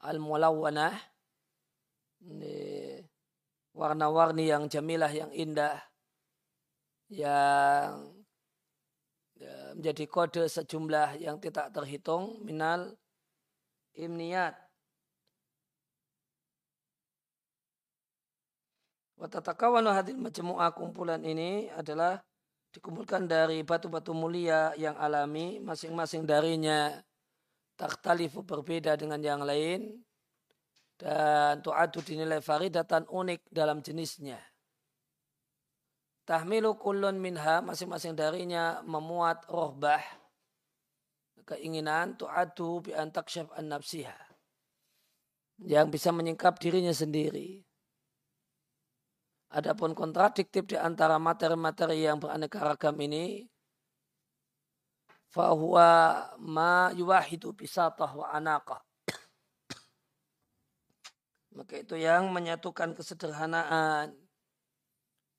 al 0.00 0.18
mulawwanah 0.20 0.96
warna-warni 3.76 4.48
yang 4.48 4.66
jamilah 4.66 5.12
yang 5.12 5.30
indah 5.36 5.78
yang 7.06 8.16
ya, 9.38 9.76
menjadi 9.78 10.04
kode 10.10 10.44
sejumlah 10.50 11.22
yang 11.22 11.38
tidak 11.38 11.70
terhitung 11.70 12.42
minal 12.42 12.98
imniyat. 13.94 14.58
Watatakawanu 19.16 19.94
hadil 19.94 20.20
majmu'ah 20.20 20.74
kumpulan 20.76 21.22
ini 21.24 21.72
adalah 21.72 22.25
dikumpulkan 22.76 23.24
dari 23.24 23.64
batu-batu 23.64 24.12
mulia 24.12 24.76
yang 24.76 25.00
alami, 25.00 25.56
masing-masing 25.64 26.28
darinya 26.28 26.92
taktalifu 27.72 28.44
berbeda 28.44 29.00
dengan 29.00 29.16
yang 29.24 29.40
lain, 29.40 30.04
dan 31.00 31.64
tu'adu 31.64 32.04
dinilai 32.04 32.44
faridatan 32.44 33.08
unik 33.08 33.48
dalam 33.48 33.80
jenisnya. 33.80 34.36
Tahmilu 36.28 36.76
kulun 36.76 37.16
minha, 37.16 37.64
masing-masing 37.64 38.12
darinya 38.12 38.84
memuat 38.84 39.48
rohbah, 39.48 40.04
keinginan 41.48 42.18
tu'adu 42.20 42.84
bi 42.84 42.92
antaksyaf 42.92 43.56
an 43.56 43.72
nafsiha, 43.72 44.18
yang 45.64 45.88
bisa 45.88 46.12
menyingkap 46.12 46.60
dirinya 46.60 46.92
sendiri. 46.92 47.64
Adapun 49.46 49.94
kontradiktif 49.94 50.66
di 50.66 50.74
antara 50.74 51.22
materi-materi 51.22 52.02
yang 52.02 52.18
beraneka 52.18 52.58
ragam 52.58 52.98
ini, 52.98 53.46
fahuwa 55.30 55.90
ma 56.42 56.90
yuwahidu 56.90 57.54
bisatah 57.54 58.10
wa 58.10 58.26
anaqah. 58.34 58.82
Maka 61.56 61.80
itu 61.80 61.96
yang 61.96 62.34
menyatukan 62.34 62.92
kesederhanaan 62.92 64.12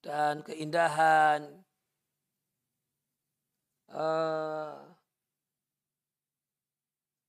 dan 0.02 0.41
keindahan 0.41 1.62
uh, 3.91 4.82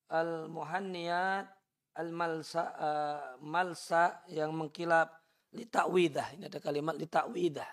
al-muhanniyat 0.09 1.53
al-malsa 1.99 2.65
uh, 2.79 3.21
malsa 3.45 4.25
yang 4.31 4.55
mengkilap 4.57 5.18
litakwidah. 5.55 6.37
Ini 6.37 6.51
ada 6.51 6.61
kalimat 6.61 6.97
litakwidah. 6.97 7.71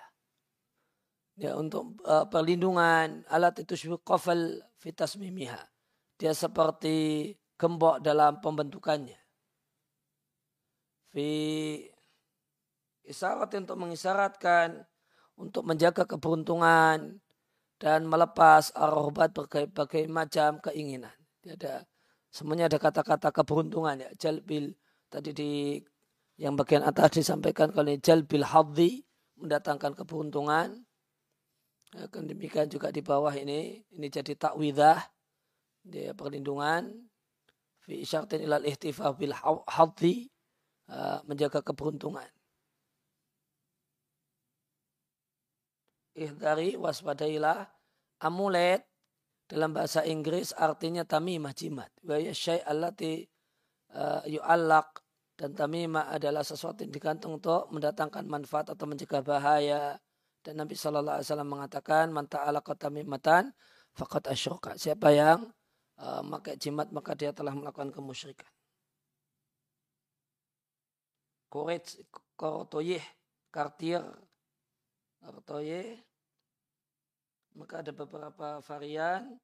Ya, 1.35 1.59
untuk 1.59 1.99
uh, 2.07 2.23
perlindungan 2.31 3.27
alat 3.27 3.59
itu 3.59 3.75
syuqafal 3.75 4.63
fitas 4.79 5.19
mimiha. 5.19 5.59
Dia 6.15 6.31
seperti 6.31 7.31
gembok 7.59 7.99
dalam 7.99 8.39
pembentukannya. 8.39 9.19
Fi 11.11 11.27
isyarat 13.03 13.51
untuk 13.59 13.77
mengisyaratkan 13.79 14.87
untuk 15.35 15.67
menjaga 15.67 16.07
keberuntungan 16.07 17.19
dan 17.75 18.07
melepas 18.07 18.71
arrobat 18.71 19.35
berbagai, 19.35 20.07
macam 20.07 20.63
keinginan. 20.63 21.11
Dia 21.43 21.59
ada 21.59 21.73
semuanya 22.31 22.71
ada 22.71 22.79
kata-kata 22.79 23.35
keberuntungan 23.35 23.99
ya. 23.99 24.09
Jalbil 24.15 24.71
tadi 25.11 25.31
di 25.35 25.51
yang 26.35 26.59
bagian 26.59 26.83
atas 26.83 27.23
disampaikan 27.23 27.71
oleh 27.75 27.95
jalbil 27.99 28.43
hadhi 28.43 29.07
mendatangkan 29.39 29.95
keberuntungan. 29.95 30.83
Akan 31.95 32.27
demikian 32.27 32.67
juga 32.67 32.91
di 32.91 32.99
bawah 32.99 33.31
ini 33.31 33.79
ini 33.95 34.07
jadi 34.11 34.35
takwidah 34.35 34.99
dia 35.85 36.11
perlindungan 36.11 36.91
fi 37.85 38.03
isyaratin 38.03 38.43
ilal 38.43 38.67
ihtifa 38.67 39.15
bil 39.15 39.31
hadhi 39.69 40.27
menjaga 41.23 41.63
keberuntungan. 41.63 42.27
Ihdari 46.15 46.75
waspadailah 46.75 47.63
amulet 48.23 48.83
dalam 49.47 49.71
bahasa 49.71 50.03
Inggris 50.03 50.51
artinya 50.57 51.07
tamimah 51.07 51.53
jimat. 51.55 51.91
Wa 52.03 52.19
syai' 52.19 52.65
allati 52.65 53.23
yu'allaq 54.27 55.04
Dan 55.35 55.51
tamimah 55.51 56.15
adalah 56.15 56.47
sesuatu 56.47 56.87
yang 56.87 56.95
digantung 56.95 57.43
untuk 57.43 57.67
mendatangkan 57.67 58.23
manfaat 58.23 58.71
atau 58.71 58.87
mencegah 58.87 59.19
bahaya. 59.19 59.99
Dan 60.39 60.63
Nabi 60.63 60.79
Shallallahu 60.79 61.19
Alaihi 61.19 61.27
Wasallam 61.27 61.51
mengatakan, 61.51 62.05
manta 62.15 62.47
ala 62.47 62.63
tamimatan 62.63 63.51
fakat 63.91 64.31
asyroka. 64.31 64.79
Siapa 64.79 65.11
yang 65.11 65.43
uh, 65.99 66.21
memakai 66.23 66.55
jimat 66.55 66.87
maka 66.95 67.15
dia 67.19 67.35
telah 67.35 67.51
melakukan 67.51 67.91
kemusyrikan. 67.91 68.47
Kurit, 71.51 71.83
kortoyeh, 72.35 73.03
kartir, 73.51 74.03
kortoyeh, 75.23 75.99
maka 77.55 77.79
ada 77.79 77.91
beberapa 77.95 78.59
varian. 78.59 79.39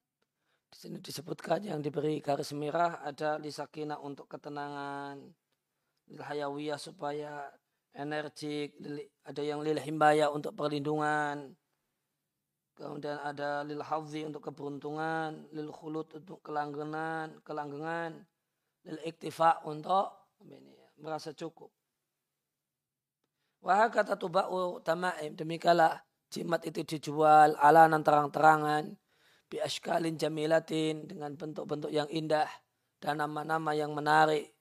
Di 0.72 0.88
sini 0.88 1.04
disebutkan 1.04 1.68
yang 1.68 1.84
diberi 1.84 2.24
garis 2.24 2.56
merah 2.56 3.04
ada 3.04 3.36
lisakina 3.36 4.00
untuk 4.00 4.28
ketenangan, 4.32 5.20
lil 6.12 6.22
hayawiyah 6.22 6.76
supaya 6.76 7.48
energik, 7.96 8.76
ada 9.24 9.42
yang 9.44 9.64
lil 9.64 9.80
himbaya 9.80 10.28
untuk 10.28 10.56
perlindungan, 10.56 11.56
kemudian 12.76 13.20
ada 13.24 13.64
lil 13.64 13.80
hafzi 13.80 14.28
untuk 14.28 14.52
keberuntungan, 14.52 15.48
lil 15.56 15.72
khulut 15.72 16.12
untuk 16.16 16.44
kelanggengan, 16.44 17.40
kelanggengan, 17.48 18.28
lil 18.84 19.00
iktifa 19.08 19.64
untuk 19.64 20.12
ini, 20.44 20.60
merasa 21.00 21.32
cukup. 21.32 21.72
Wahai 23.62 23.94
kata 23.94 24.18
tuba'u 24.18 24.82
tamaim, 24.82 25.38
demikalah 25.38 26.02
jimat 26.34 26.66
itu 26.66 26.82
dijual 26.82 27.54
alanan 27.62 28.02
terang-terangan 28.02 28.98
bi 29.52 29.62
ashkalin 29.62 30.16
jamilatin 30.18 31.06
dengan 31.06 31.36
bentuk-bentuk 31.38 31.92
yang 31.92 32.08
indah 32.10 32.48
dan 32.98 33.20
nama-nama 33.20 33.76
yang 33.76 33.92
menarik 33.94 34.56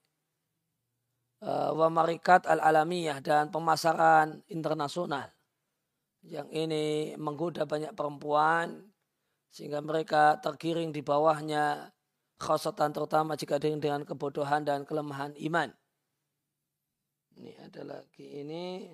uh, 1.45 1.71
wa 1.73 1.89
marikat 1.89 2.45
al-alamiyah 2.47 3.21
dan 3.25 3.49
pemasaran 3.49 4.45
internasional 4.49 5.29
yang 6.25 6.49
ini 6.53 7.17
menggoda 7.17 7.65
banyak 7.65 7.97
perempuan 7.97 8.93
sehingga 9.51 9.81
mereka 9.81 10.37
tergiring 10.39 10.93
di 10.93 11.01
bawahnya 11.01 11.91
khasatan 12.41 12.93
terutama 12.93 13.37
jika 13.37 13.61
dengan 13.61 14.05
kebodohan 14.05 14.65
dan 14.65 14.85
kelemahan 14.85 15.37
iman. 15.37 15.69
Ini 17.37 17.57
ada 17.57 17.83
lagi 17.85 18.27
ini 18.41 18.89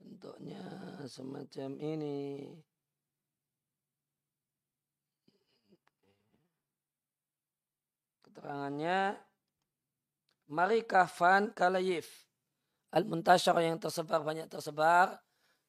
bentuknya 0.00 0.62
semacam 1.04 1.70
ini. 1.80 2.18
Keterangannya 8.32 9.20
Mari 10.52 10.84
kafan 10.84 11.48
kalayif. 11.56 12.28
Al-muntashar 12.92 13.56
yang 13.64 13.80
tersebar 13.80 14.20
banyak 14.20 14.52
tersebar 14.52 15.16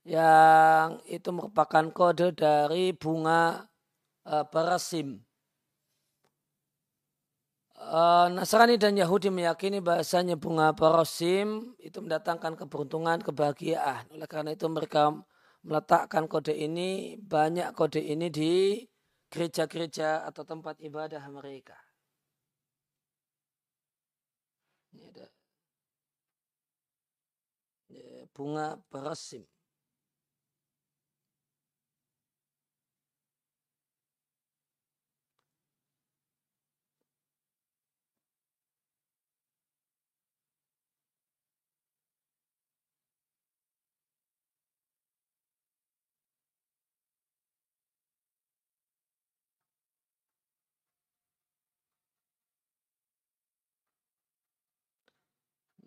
yang 0.04 0.99
itu 1.08 1.32
merupakan 1.32 1.88
kode 1.88 2.36
dari 2.36 2.91
bunga 2.91 3.63
uh, 4.28 4.43
barasim. 4.52 5.23
Uh, 7.80 8.28
Nasrani 8.32 8.76
dan 8.76 8.99
Yahudi 8.99 9.32
meyakini 9.32 9.80
bahasanya 9.80 10.36
bunga 10.36 10.76
parosim 10.76 11.76
itu 11.80 12.04
mendatangkan 12.04 12.60
keberuntungan, 12.60 13.23
kebahagiaan. 13.23 14.08
Oleh 14.12 14.28
karena 14.28 14.52
itu 14.52 14.67
mereka 14.67 15.15
meletakkan 15.63 16.28
kode 16.28 16.52
ini, 16.52 17.15
banyak 17.23 17.71
kode 17.71 18.04
ini 18.04 18.28
di 18.28 18.84
gereja-gereja 19.32 20.28
atau 20.28 20.43
tempat 20.43 20.84
ibadah 20.84 21.23
mereka. 21.32 21.82
Ini 24.93 25.10
ada 25.10 25.25
bunga 28.34 28.77
parosim. 28.89 29.43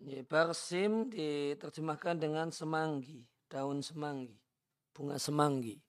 Ya, 0.07 0.23
barsim 0.23 1.11
diterjemahkan 1.11 2.15
dengan 2.15 2.47
semanggi, 2.47 3.27
daun 3.51 3.83
semanggi, 3.83 4.39
bunga 4.95 5.19
semanggi. 5.19 5.83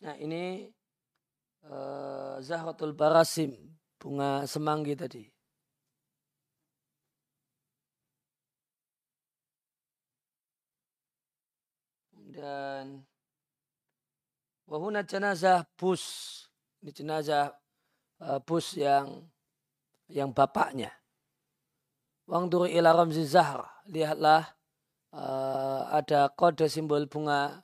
Nah 0.00 0.16
ini 0.16 0.72
uh, 1.68 2.40
Zahratul 2.40 2.96
Barasim, 2.96 3.52
bunga 4.00 4.48
semanggi 4.48 4.96
tadi. 4.96 5.28
Dan 12.16 13.04
wahuna 14.64 15.04
jenazah 15.04 15.68
bus, 15.76 16.48
ini 16.80 16.88
jenazah 16.88 17.52
uh, 18.24 18.40
bus 18.40 18.80
yang 18.80 19.28
yang 20.10 20.34
bapaknya. 20.34 20.90
Wang 22.30 22.50
duru 22.50 22.66
ila 22.66 22.94
ramzi 22.94 23.26
zahra. 23.26 23.66
Lihatlah 23.90 24.46
uh, 25.14 25.90
ada 25.90 26.30
kode 26.30 26.70
simbol 26.70 27.06
bunga 27.10 27.62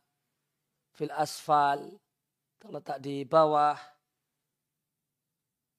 fil 0.94 1.12
asfal 1.14 1.98
terletak 2.58 2.98
di 3.02 3.22
bawah. 3.26 3.78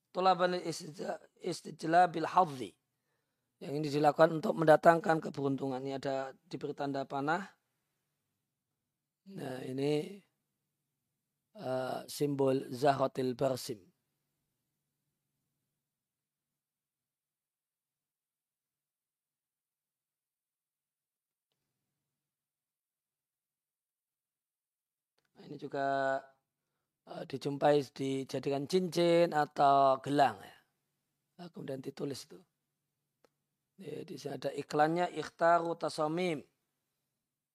Tulaban 0.08 0.56
istijla 1.44 2.08
bil 2.08 2.24
hadhi 2.24 2.72
yang 3.58 3.74
ini 3.76 3.90
dilakukan 3.90 4.38
untuk 4.38 4.56
mendatangkan 4.56 5.20
keberuntungan. 5.20 5.82
Ini 5.84 6.00
ada 6.00 6.32
diberi 6.48 6.72
tanda 6.72 7.04
panah. 7.04 7.44
Nah 9.28 9.60
ini 9.68 10.16
uh, 11.60 12.00
simbol 12.08 12.64
zahratil 12.72 13.36
barsim 13.36 13.87
Ini 25.46 25.54
juga 25.54 26.18
uh, 27.06 27.24
dijumpai 27.28 27.84
dijadikan 27.94 28.66
cincin 28.66 29.30
atau 29.30 30.02
gelang 30.02 30.38
ya. 30.42 30.56
Nah, 31.38 31.46
kemudian 31.54 31.78
ditulis 31.78 32.26
itu. 32.26 32.38
Ya, 33.78 34.02
di 34.02 34.18
sini 34.18 34.34
ada 34.34 34.50
iklannya 34.50 35.06
ikhtaru 35.14 35.78
tasomim. 35.78 36.42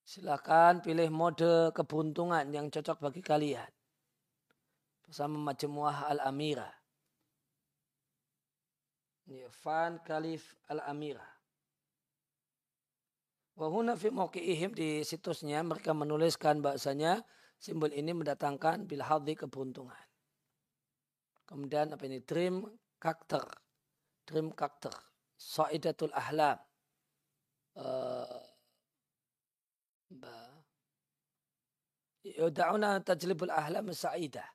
Silakan 0.04 0.80
pilih 0.80 1.12
mode 1.12 1.76
keberuntungan 1.76 2.48
yang 2.52 2.72
cocok 2.72 3.04
bagi 3.04 3.20
kalian. 3.20 3.68
Bersama 5.04 5.36
Majmuah 5.52 6.12
Al-Amira. 6.16 6.72
Ya, 9.28 9.48
Fan 9.52 10.00
Kalif 10.04 10.56
Al-Amira. 10.72 11.24
Wahuna 13.54 13.94
fi 13.94 14.10
di 14.74 15.06
situsnya 15.06 15.62
mereka 15.62 15.94
menuliskan 15.94 16.64
bahasanya 16.64 17.22
Simbol 17.64 17.96
ini 17.96 18.12
mendatangkan 18.12 18.84
bil 18.84 19.00
hadhi 19.00 19.40
keberuntungan. 19.40 20.04
Kemudian 21.48 21.96
apa 21.96 22.04
ini? 22.12 22.20
Dream 22.20 22.68
karakter. 23.00 23.40
Dream 24.28 24.52
karakter. 24.52 24.92
Sa'idatul 25.40 26.12
ahlam. 26.12 26.60
Uh, 27.80 28.44
Yuda'una 32.28 33.00
tajlibul 33.00 33.48
ahlam 33.48 33.96
sa'idah. 33.96 34.46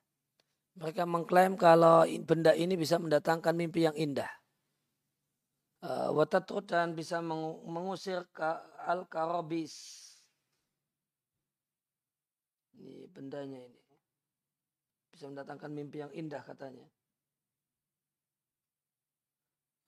Mereka 0.77 1.09
mengklaim 1.09 1.57
kalau 1.57 2.05
benda 2.05 2.53
ini 2.53 2.77
bisa 2.77 3.01
mendatangkan 3.01 3.57
mimpi 3.57 3.89
yang 3.89 3.97
indah. 3.97 4.29
Uh, 5.81 6.13
dan 6.61 6.93
bisa 6.93 7.25
mengusir 7.25 8.21
al-karabis 8.85 10.08
ini 12.79 13.03
bendanya 13.11 13.59
ini. 13.59 13.83
Bisa 15.11 15.27
mendatangkan 15.27 15.67
mimpi 15.75 15.99
yang 15.99 16.13
indah 16.15 16.39
katanya. 16.47 16.87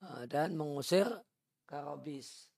Nah, 0.04 0.28
dan 0.28 0.60
mengusir 0.60 1.08
karobis. 1.64 2.51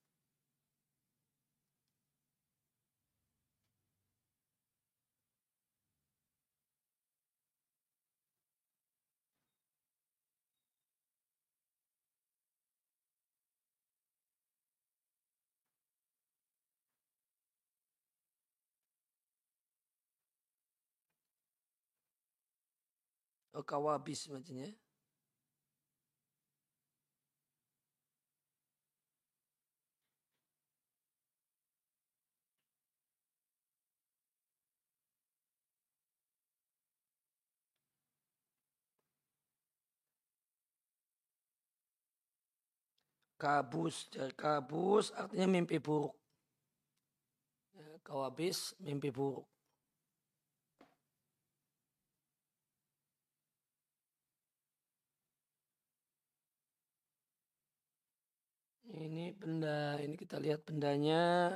Kawabis 23.61 24.25
maksudnya. 24.33 24.73
kabus 43.43 44.07
dari 44.07 44.31
kabus 44.31 45.11
artinya 45.11 45.51
mimpi 45.51 45.75
buruk 45.75 46.15
kawabis 48.07 48.71
mimpi 48.79 49.11
buruk 49.11 49.43
ini 58.93 59.33
benda 59.33 59.97
ini 59.97 60.13
kita 60.13 60.37
lihat 60.37 60.61
bendanya. 60.65 61.49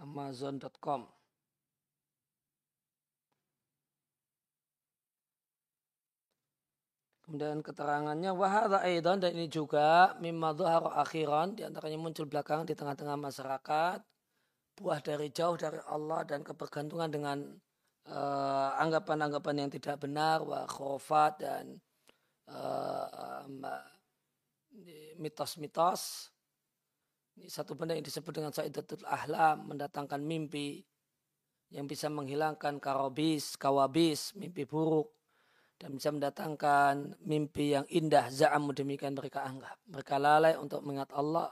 Amazon.com 0.00 1.04
Kemudian 7.22 7.64
keterangannya 7.64 8.34
wahada 8.34 8.84
aidan 8.84 9.16
dan 9.22 9.32
ini 9.32 9.48
juga 9.48 10.12
mimma 10.20 10.52
dhuhar 10.52 10.84
akhiran 11.00 11.56
di 11.56 11.64
antaranya 11.64 11.96
muncul 11.96 12.28
belakang 12.28 12.68
di 12.68 12.76
tengah-tengah 12.76 13.16
masyarakat. 13.16 14.04
Buah 14.76 15.00
dari 15.00 15.32
jauh 15.32 15.56
dari 15.56 15.80
Allah 15.88 16.28
dan 16.28 16.44
kebergantungan 16.44 17.08
dengan 17.08 17.38
uh, 18.10 18.70
anggapan-anggapan 18.84 19.54
uh, 19.54 19.60
yang 19.64 19.70
tidak 19.72 19.96
benar 20.02 20.44
wa 20.44 20.68
khofat 20.68 21.40
dan 21.40 21.80
uh, 22.52 23.46
mitos-mitos. 25.20 26.32
Ini 27.38 27.48
satu 27.48 27.72
benda 27.72 27.96
yang 27.96 28.04
disebut 28.04 28.32
dengan 28.32 28.52
Sa'idatul 28.52 29.04
Ahlam 29.08 29.72
mendatangkan 29.72 30.20
mimpi 30.20 30.84
yang 31.72 31.88
bisa 31.88 32.12
menghilangkan 32.12 32.76
karobis, 32.76 33.56
kawabis, 33.56 34.36
mimpi 34.36 34.68
buruk 34.68 35.16
dan 35.80 35.96
bisa 35.96 36.12
mendatangkan 36.12 37.16
mimpi 37.24 37.72
yang 37.72 37.88
indah 37.88 38.28
za'am 38.28 38.68
demikian 38.76 39.16
mereka 39.16 39.48
anggap. 39.48 39.80
Mereka 39.88 40.14
lalai 40.20 40.54
untuk 40.60 40.84
mengingat 40.84 41.08
Allah 41.16 41.48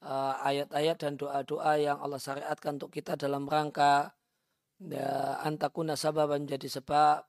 uh, 0.00 0.34
ayat-ayat 0.40 0.96
dan 0.96 1.20
doa-doa 1.20 1.76
yang 1.76 2.00
Allah 2.00 2.18
syariatkan 2.18 2.80
untuk 2.80 2.90
kita 2.90 3.14
dalam 3.14 3.44
rangka 3.44 4.16
ya, 4.80 5.38
antakuna 5.44 5.94
sabab 5.94 6.32
menjadi 6.32 6.80
sebab 6.80 7.20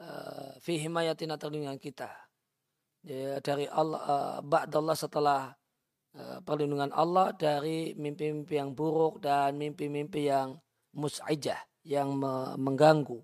uh, 0.00 0.56
fi 0.64 0.80
himayatina 0.80 1.36
terlindungan 1.36 1.76
kita 1.76 2.10
dari 3.42 3.66
Allah 3.66 4.00
uh, 4.06 4.38
ba'dallah 4.40 4.94
setelah 4.94 5.50
uh, 6.14 6.38
perlindungan 6.46 6.94
Allah 6.94 7.34
dari 7.34 7.98
mimpi-mimpi 7.98 8.54
yang 8.54 8.70
buruk 8.72 9.18
dan 9.18 9.58
mimpi-mimpi 9.58 10.30
yang 10.30 10.54
mus'ijah 10.94 11.58
yang 11.82 12.14
mengganggu 12.62 13.18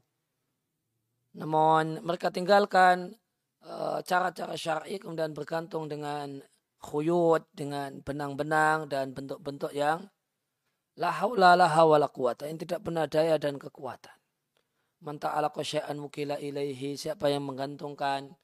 namun 1.38 2.02
mereka 2.02 2.34
tinggalkan 2.34 3.14
eh, 3.62 3.98
cara-cara 4.02 4.58
syar'i 4.58 4.98
kemudian 4.98 5.30
bergantung 5.30 5.86
dengan 5.86 6.42
khuyut, 6.82 7.46
dengan 7.54 8.02
benang-benang 8.02 8.90
dan 8.90 9.14
bentuk-bentuk 9.14 9.70
yang 9.74 10.06
la 10.98 11.10
haula 11.22 11.54
la 11.54 11.70
hawala 11.70 12.10
quwata 12.10 12.50
yang 12.50 12.58
tidak 12.58 12.82
benar 12.82 13.06
daya 13.06 13.38
dan 13.38 13.54
kekuatan. 13.58 14.14
Man 14.98 15.22
ta'ala 15.22 15.54
qasya'an 15.54 15.94
mukila 15.94 16.42
ilaihi 16.42 16.98
siapa 16.98 17.30
yang 17.30 17.46
menggantungkan 17.46 18.34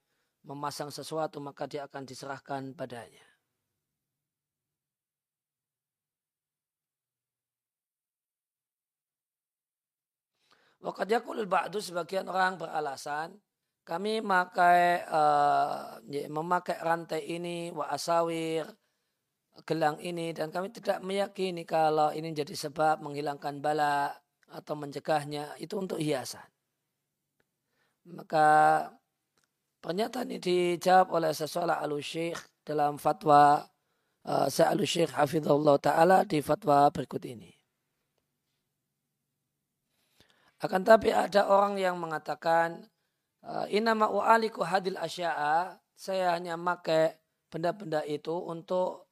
memasang 0.45 0.93
sesuatu 0.93 1.41
maka 1.41 1.65
dia 1.65 1.89
akan 1.89 2.05
diserahkan 2.05 2.77
padanya. 2.77 3.27
Waktu 10.85 11.17
yakulul 11.17 11.49
ba'du 11.49 11.81
sebagian 11.81 12.29
orang 12.29 12.61
beralasan 12.61 13.41
kami 13.89 14.21
memakai 14.21 15.01
uh, 15.09 15.97
memakai 16.29 16.77
rantai 16.81 17.25
ini 17.37 17.73
wa 17.73 17.89
asawir 17.89 18.69
gelang 19.65 19.97
ini 20.01 20.37
dan 20.37 20.53
kami 20.53 20.69
tidak 20.73 21.01
meyakini 21.01 21.65
kalau 21.65 22.13
ini 22.13 22.37
jadi 22.37 22.53
sebab 22.53 23.01
menghilangkan 23.01 23.65
bala 23.65 24.13
atau 24.51 24.75
mencegahnya 24.77 25.57
itu 25.57 25.79
untuk 25.81 26.01
hiasan. 26.01 26.45
Maka 28.13 28.49
pernyataan 29.85 30.33
ini 30.33 30.41
dijawab 30.41 31.13
oleh 31.13 31.37
sesuatu 31.37 31.77
al 31.77 31.93
syekh 32.01 32.41
dalam 32.65 32.97
fatwa 32.97 33.61
uh, 34.25 34.49
Sa'al 34.49 34.81
syekh 34.89 35.13
hafizahullah 35.13 35.77
ta'ala 35.77 36.25
di 36.25 36.41
fatwa 36.41 36.89
berikut 36.89 37.21
ini. 37.29 37.53
Akan 40.65 40.81
tapi 40.81 41.13
ada 41.13 41.45
orang 41.53 41.77
yang 41.77 42.01
mengatakan 42.01 42.89
eh, 43.45 43.77
inama 43.77 44.09
u'aliku 44.09 44.65
hadil 44.65 44.97
asya'a 44.97 45.77
saya 45.93 46.33
hanya 46.33 46.57
pakai 46.57 47.21
benda-benda 47.53 48.03
itu 48.03 48.35
untuk 48.35 49.07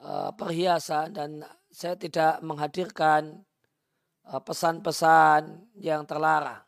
uh, 0.00 0.32
perhiasan 0.32 1.12
dan 1.12 1.44
saya 1.68 1.92
tidak 2.00 2.40
menghadirkan 2.40 3.44
uh, 4.24 4.40
pesan-pesan 4.40 5.68
yang 5.76 6.08
terlarang. 6.08 6.63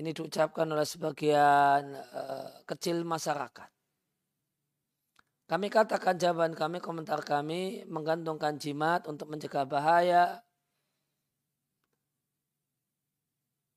Ini 0.00 0.16
diucapkan 0.16 0.64
oleh 0.64 0.88
sebagian 0.88 1.92
uh, 1.92 2.64
kecil 2.64 3.04
masyarakat. 3.04 3.68
Kami 5.44 5.66
katakan 5.66 6.16
jawaban 6.16 6.56
kami, 6.56 6.80
komentar 6.80 7.20
kami, 7.20 7.84
menggantungkan 7.90 8.56
jimat 8.56 9.04
untuk 9.10 9.28
mencegah 9.28 9.66
bahaya, 9.66 10.38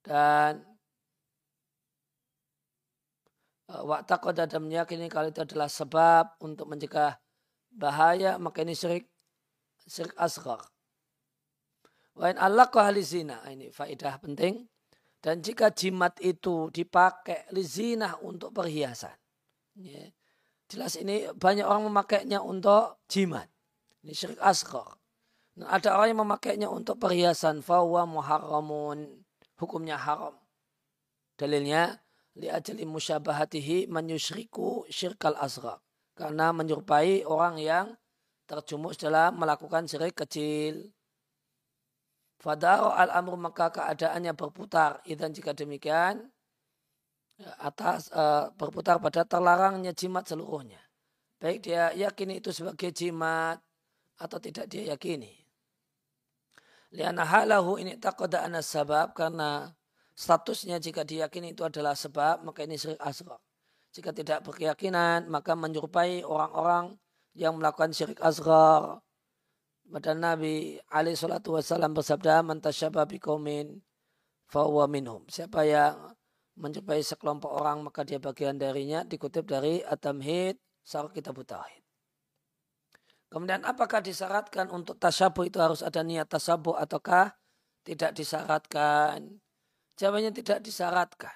dan 0.03 0.59
e, 3.71 3.73
waktu 3.73 4.15
kau 4.19 4.35
dan 4.35 4.51
meyakini 4.59 5.07
kalau 5.07 5.31
itu 5.31 5.41
adalah 5.41 5.71
sebab 5.71 6.35
untuk 6.43 6.67
mencegah 6.67 7.15
bahaya 7.71 8.35
maka 8.35 8.61
ini 8.61 8.75
syirik 8.75 9.07
syirik 9.87 10.13
asghar. 10.19 10.61
Wain 12.13 12.37
Allah 12.37 12.69
zina 13.01 13.41
ah, 13.41 13.49
ini 13.49 13.73
faidah 13.73 14.21
penting. 14.21 14.69
Dan 15.23 15.39
jika 15.39 15.71
jimat 15.71 16.19
itu 16.19 16.67
dipakai 16.67 17.47
lizina 17.55 18.19
untuk 18.19 18.51
perhiasan. 18.51 19.15
Ya. 19.79 20.11
Jelas 20.67 20.99
ini 20.99 21.31
banyak 21.31 21.63
orang 21.63 21.87
memakainya 21.87 22.43
untuk 22.43 22.99
jimat. 23.07 23.47
Ini 24.03 24.11
syirik 24.11 24.41
asghar. 24.43 24.99
Nah, 25.55 25.71
ada 25.71 25.95
orang 25.95 26.11
yang 26.11 26.21
memakainya 26.27 26.67
untuk 26.67 26.99
perhiasan. 26.99 27.63
Fawa 27.63 28.03
muharramun 28.03 29.23
hukumnya 29.55 29.95
haram. 29.95 30.35
Dalilnya 31.39 32.03
li 32.35 32.51
ajli 32.51 32.83
musyabahatihi 32.83 33.87
menyusriku 33.87 34.83
syirkal 34.91 35.39
asghar. 35.39 35.79
Karena 36.19 36.51
menyerupai 36.51 37.23
orang 37.23 37.63
yang 37.63 37.95
terjumus 38.43 38.99
dalam 38.99 39.39
melakukan 39.39 39.87
syirik 39.87 40.19
kecil. 40.19 40.91
Fadaro 42.43 42.91
al-amru 42.91 43.39
maka 43.39 43.71
keadaannya 43.71 44.35
berputar. 44.35 44.99
Dan 45.07 45.31
jika 45.31 45.55
demikian, 45.55 46.27
atas 47.63 48.11
uh, 48.11 48.51
berputar 48.59 48.99
pada 48.99 49.23
terlarangnya 49.23 49.95
jimat 49.95 50.27
seluruhnya. 50.27 50.83
Baik 51.39 51.63
dia 51.63 51.95
yakini 51.95 52.43
itu 52.43 52.51
sebagai 52.51 52.91
jimat 52.91 53.63
atau 54.19 54.37
tidak 54.43 54.67
dia 54.67 54.91
yakini. 54.91 55.43
Liana 56.93 57.25
halahu 57.25 57.81
ini 57.81 57.97
takoda 57.97 58.45
anas 58.45 58.69
sabab 58.69 59.17
karena 59.17 59.73
statusnya 60.13 60.77
jika 60.77 61.01
diyakini 61.01 61.57
itu 61.57 61.65
adalah 61.65 61.97
sebab 61.97 62.45
maka 62.45 62.67
ini 62.67 62.77
syirik 62.77 63.01
asghar. 63.01 63.41
Jika 63.95 64.13
tidak 64.13 64.45
berkeyakinan 64.45 65.25
maka 65.27 65.57
menyerupai 65.57 66.21
orang-orang 66.21 66.95
yang 67.33 67.57
melakukan 67.57 67.91
syirik 67.95 68.21
asghar. 68.21 69.01
Pada 69.89 70.15
Nabi 70.15 70.79
alaihi 70.89 71.19
salatu 71.19 71.55
wasallam 71.55 71.93
bersabda 71.93 72.41
man 72.41 72.63
tasyabba 72.63 73.03
biqaumin 73.07 73.83
fahuwa 74.47 74.87
minhum. 74.87 75.25
Siapa 75.27 75.65
yang 75.67 76.15
menyerupai 76.57 77.01
sekelompok 77.01 77.49
orang 77.49 77.81
maka 77.81 78.05
dia 78.05 78.21
bagian 78.21 78.57
darinya 78.61 79.01
dikutip 79.01 79.49
dari 79.49 79.81
At-Tamhid 79.81 80.57
Sarah 80.85 81.09
Kitab 81.09 81.41
Tauhid. 81.41 81.83
Kemudian 83.33 83.65
apakah 83.65 83.97
disyaratkan 84.05 84.69
untuk 84.69 85.01
tasabuh 85.01 85.49
itu 85.49 85.57
harus 85.57 85.81
ada 85.81 86.05
niat 86.05 86.29
tasabuh 86.29 86.77
ataukah 86.77 87.33
tidak 87.81 88.13
disyaratkan? 88.13 89.41
Jawabannya 89.97 90.29
tidak 90.37 90.61
disyaratkan. 90.61 91.33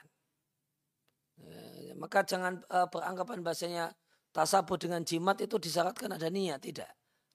Ya, 1.42 1.94
maka 1.98 2.22
jangan 2.22 2.62
uh, 2.70 2.86
beranggapan 2.86 3.42
bahasanya 3.42 3.86
tasabuh 4.30 4.78
dengan 4.78 5.02
jimat 5.02 5.42
itu 5.42 5.58
disyaratkan 5.58 6.14
ada 6.14 6.30
niat. 6.30 6.62
Tidak. 6.62 6.92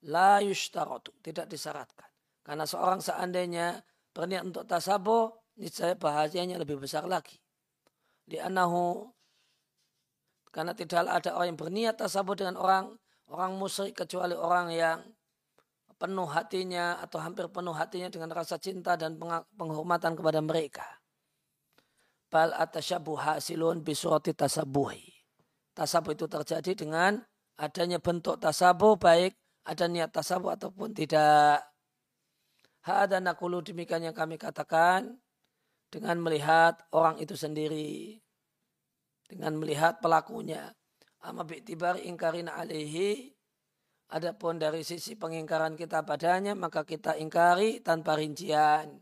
La 0.09 0.42
yushtarotu. 0.42 1.14
Tidak 1.22 1.46
disyaratkan. 1.46 2.09
Karena 2.42 2.66
seorang 2.66 2.98
seandainya 2.98 3.78
berniat 4.11 4.42
untuk 4.42 4.66
tasabuh, 4.66 5.30
niscaya 5.57 5.94
bahayanya 5.94 6.59
lebih 6.59 6.82
besar 6.82 7.07
lagi. 7.07 7.38
Di 8.26 8.38
anahu 8.38 9.11
karena 10.53 10.76
tidak 10.76 11.09
ada 11.09 11.32
orang 11.32 11.48
yang 11.55 11.61
berniat 11.61 11.94
tasabuh 11.96 12.36
dengan 12.36 12.61
orang 12.61 12.92
orang 13.32 13.57
musyrik 13.57 13.96
kecuali 13.96 14.36
orang 14.36 14.68
yang 14.68 14.98
penuh 15.96 16.28
hatinya 16.28 17.00
atau 17.00 17.22
hampir 17.22 17.48
penuh 17.48 17.72
hatinya 17.72 18.12
dengan 18.12 18.34
rasa 18.34 18.61
cinta 18.61 18.98
dan 18.98 19.16
penghormatan 19.57 20.12
kepada 20.18 20.42
mereka. 20.44 20.84
Bal 22.28 22.53
atasyabuh 22.53 23.16
hasilun 23.16 23.80
bisurati 23.80 24.36
tasabuhi. 24.36 25.09
Tasabuh 25.72 26.12
itu 26.12 26.28
terjadi 26.28 26.72
dengan 26.76 27.22
adanya 27.57 27.96
bentuk 28.03 28.36
tasabuh 28.42 28.98
baik 28.98 29.32
ada 29.62 29.84
niat 29.86 30.10
tasabuh 30.10 30.54
ataupun 30.58 30.94
tidak. 30.94 31.62
Hada 32.82 33.22
nakulu 33.22 33.62
demikian 33.62 34.02
yang 34.02 34.16
kami 34.16 34.34
katakan 34.34 35.14
dengan 35.86 36.18
melihat 36.18 36.82
orang 36.90 37.22
itu 37.22 37.38
sendiri 37.38 38.18
dengan 39.30 39.54
melihat 39.54 40.02
pelakunya. 40.02 40.74
Amma 41.22 41.46
bi'tibar 41.46 42.02
ingkarin 42.02 42.50
alaihi 42.50 43.30
Adapun 44.12 44.60
dari 44.60 44.84
sisi 44.84 45.16
pengingkaran 45.16 45.72
kita 45.72 46.04
padanya, 46.04 46.52
maka 46.52 46.84
kita 46.84 47.16
ingkari 47.16 47.80
tanpa 47.80 48.20
rincian. 48.20 49.00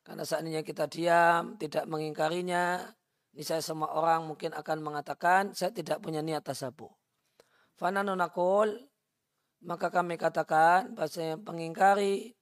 Karena 0.00 0.24
seandainya 0.24 0.64
kita 0.64 0.88
diam, 0.88 1.60
tidak 1.60 1.84
mengingkarinya, 1.84 2.88
ini 3.36 3.44
saya 3.44 3.60
semua 3.60 3.92
orang 3.92 4.24
mungkin 4.24 4.56
akan 4.56 4.80
mengatakan, 4.80 5.52
saya 5.52 5.76
tidak 5.76 6.00
punya 6.00 6.24
niat 6.24 6.40
tasabuh. 6.40 6.88
Fananunakul, 7.76 8.80
maka 9.64 9.88
kami 9.88 10.20
katakan, 10.20 10.92
bahasa 10.92 11.34
yang 11.34 11.40
pengingkari, 11.40 12.36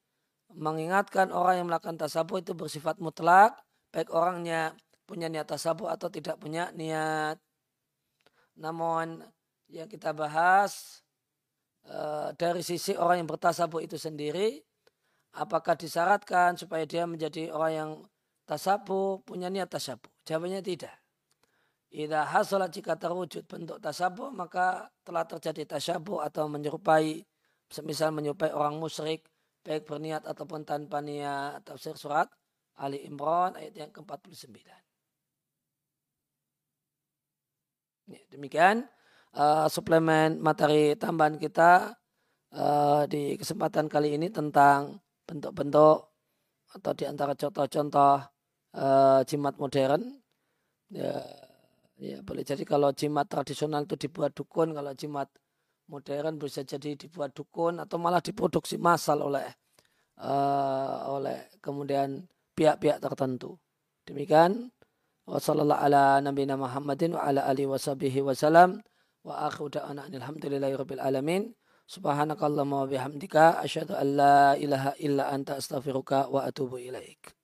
mengingatkan 0.52 1.32
orang 1.32 1.62
yang 1.62 1.66
melakukan 1.70 1.96
tasabuh 1.96 2.42
itu 2.42 2.52
bersifat 2.52 2.98
mutlak, 2.98 3.56
baik 3.94 4.12
orangnya 4.12 4.76
punya 5.06 5.30
niat 5.30 5.48
tasabuh 5.48 5.88
atau 5.88 6.10
tidak 6.12 6.36
punya 6.42 6.68
niat. 6.74 7.38
Namun 8.58 9.22
yang 9.72 9.88
kita 9.88 10.12
bahas 10.12 11.00
e, 11.84 11.96
dari 12.36 12.60
sisi 12.60 12.92
orang 12.98 13.24
yang 13.24 13.28
bertasabuh 13.30 13.80
itu 13.80 13.96
sendiri, 13.96 14.60
apakah 15.36 15.78
disyaratkan 15.78 16.60
supaya 16.60 16.84
dia 16.84 17.08
menjadi 17.08 17.48
orang 17.54 17.72
yang 17.72 17.90
tasabuh 18.44 19.24
punya 19.24 19.48
niat 19.48 19.72
tasabuh? 19.72 20.10
Jawabannya 20.28 20.60
tidak. 20.60 21.01
Ida 21.92 22.24
hasolat 22.24 22.72
jika 22.72 22.96
terwujud 22.96 23.44
bentuk 23.44 23.76
tasabuh 23.76 24.32
maka 24.32 24.88
telah 25.04 25.28
terjadi 25.28 25.76
tasabuh 25.76 26.24
atau 26.24 26.48
menyerupai 26.48 27.20
semisal 27.68 28.08
menyerupai 28.16 28.48
orang 28.48 28.80
musyrik 28.80 29.28
baik 29.60 29.84
berniat 29.84 30.24
ataupun 30.24 30.64
tanpa 30.64 31.04
niat 31.04 31.60
tafsir 31.68 31.92
surat 32.00 32.32
Ali 32.80 33.04
Imran 33.04 33.52
ayat 33.60 33.76
yang 33.76 33.92
ke-49. 33.92 34.48
Demikian 38.32 38.88
uh, 39.36 39.68
suplemen 39.68 40.40
materi 40.40 40.96
tambahan 40.96 41.36
kita 41.36 41.92
uh, 42.56 43.04
di 43.04 43.36
kesempatan 43.36 43.86
kali 43.92 44.16
ini 44.16 44.32
tentang 44.32 44.96
bentuk-bentuk 45.28 45.98
atau 46.72 46.92
di 46.96 47.04
antara 47.04 47.36
contoh-contoh 47.36 48.16
uh, 48.80 49.20
jimat 49.28 49.54
modern. 49.60 50.02
Ya, 50.92 51.24
ya 52.02 52.18
boleh 52.26 52.42
jadi 52.42 52.66
kalau 52.66 52.90
jimat 52.90 53.30
tradisional 53.30 53.86
itu 53.86 53.94
dibuat 53.94 54.34
dukun, 54.34 54.74
kalau 54.74 54.92
jimat 54.98 55.30
modern 55.86 56.34
bisa 56.42 56.66
jadi 56.66 56.98
dibuat 56.98 57.30
dukun 57.30 57.78
atau 57.78 57.96
malah 58.02 58.18
diproduksi 58.18 58.76
massal 58.76 59.22
oleh 59.22 59.46
uh, 60.18 61.14
oleh 61.14 61.46
kemudian 61.62 62.26
pihak-pihak 62.58 62.98
tertentu. 62.98 63.56
Demikian 64.02 64.74
Wassallallahu 65.22 65.78
ala 65.78 66.18
nabiyina 66.18 66.58
Muhammadin 66.58 67.14
wa 67.14 67.22
ala 67.22 67.46
alihi 67.46 67.70
wa 67.70 67.78
sahbihi 67.78 68.26
wa 68.26 68.34
akhu 69.46 69.70
da'ana 69.70 70.10
alhamdulillahi 70.10 70.74
rabbil 70.74 70.98
alamin. 70.98 71.54
Subhanakallahumma 71.86 72.86
wa 72.86 72.88
bihamdika. 72.90 73.62
Asyadu 73.62 73.94
an 73.94 74.06
la 74.18 74.58
ilaha 74.58 74.98
illa 74.98 75.30
anta 75.30 75.62
astaghfiruka 75.62 76.26
wa 76.26 76.42
atubu 76.42 76.82
ilaik. 76.82 77.41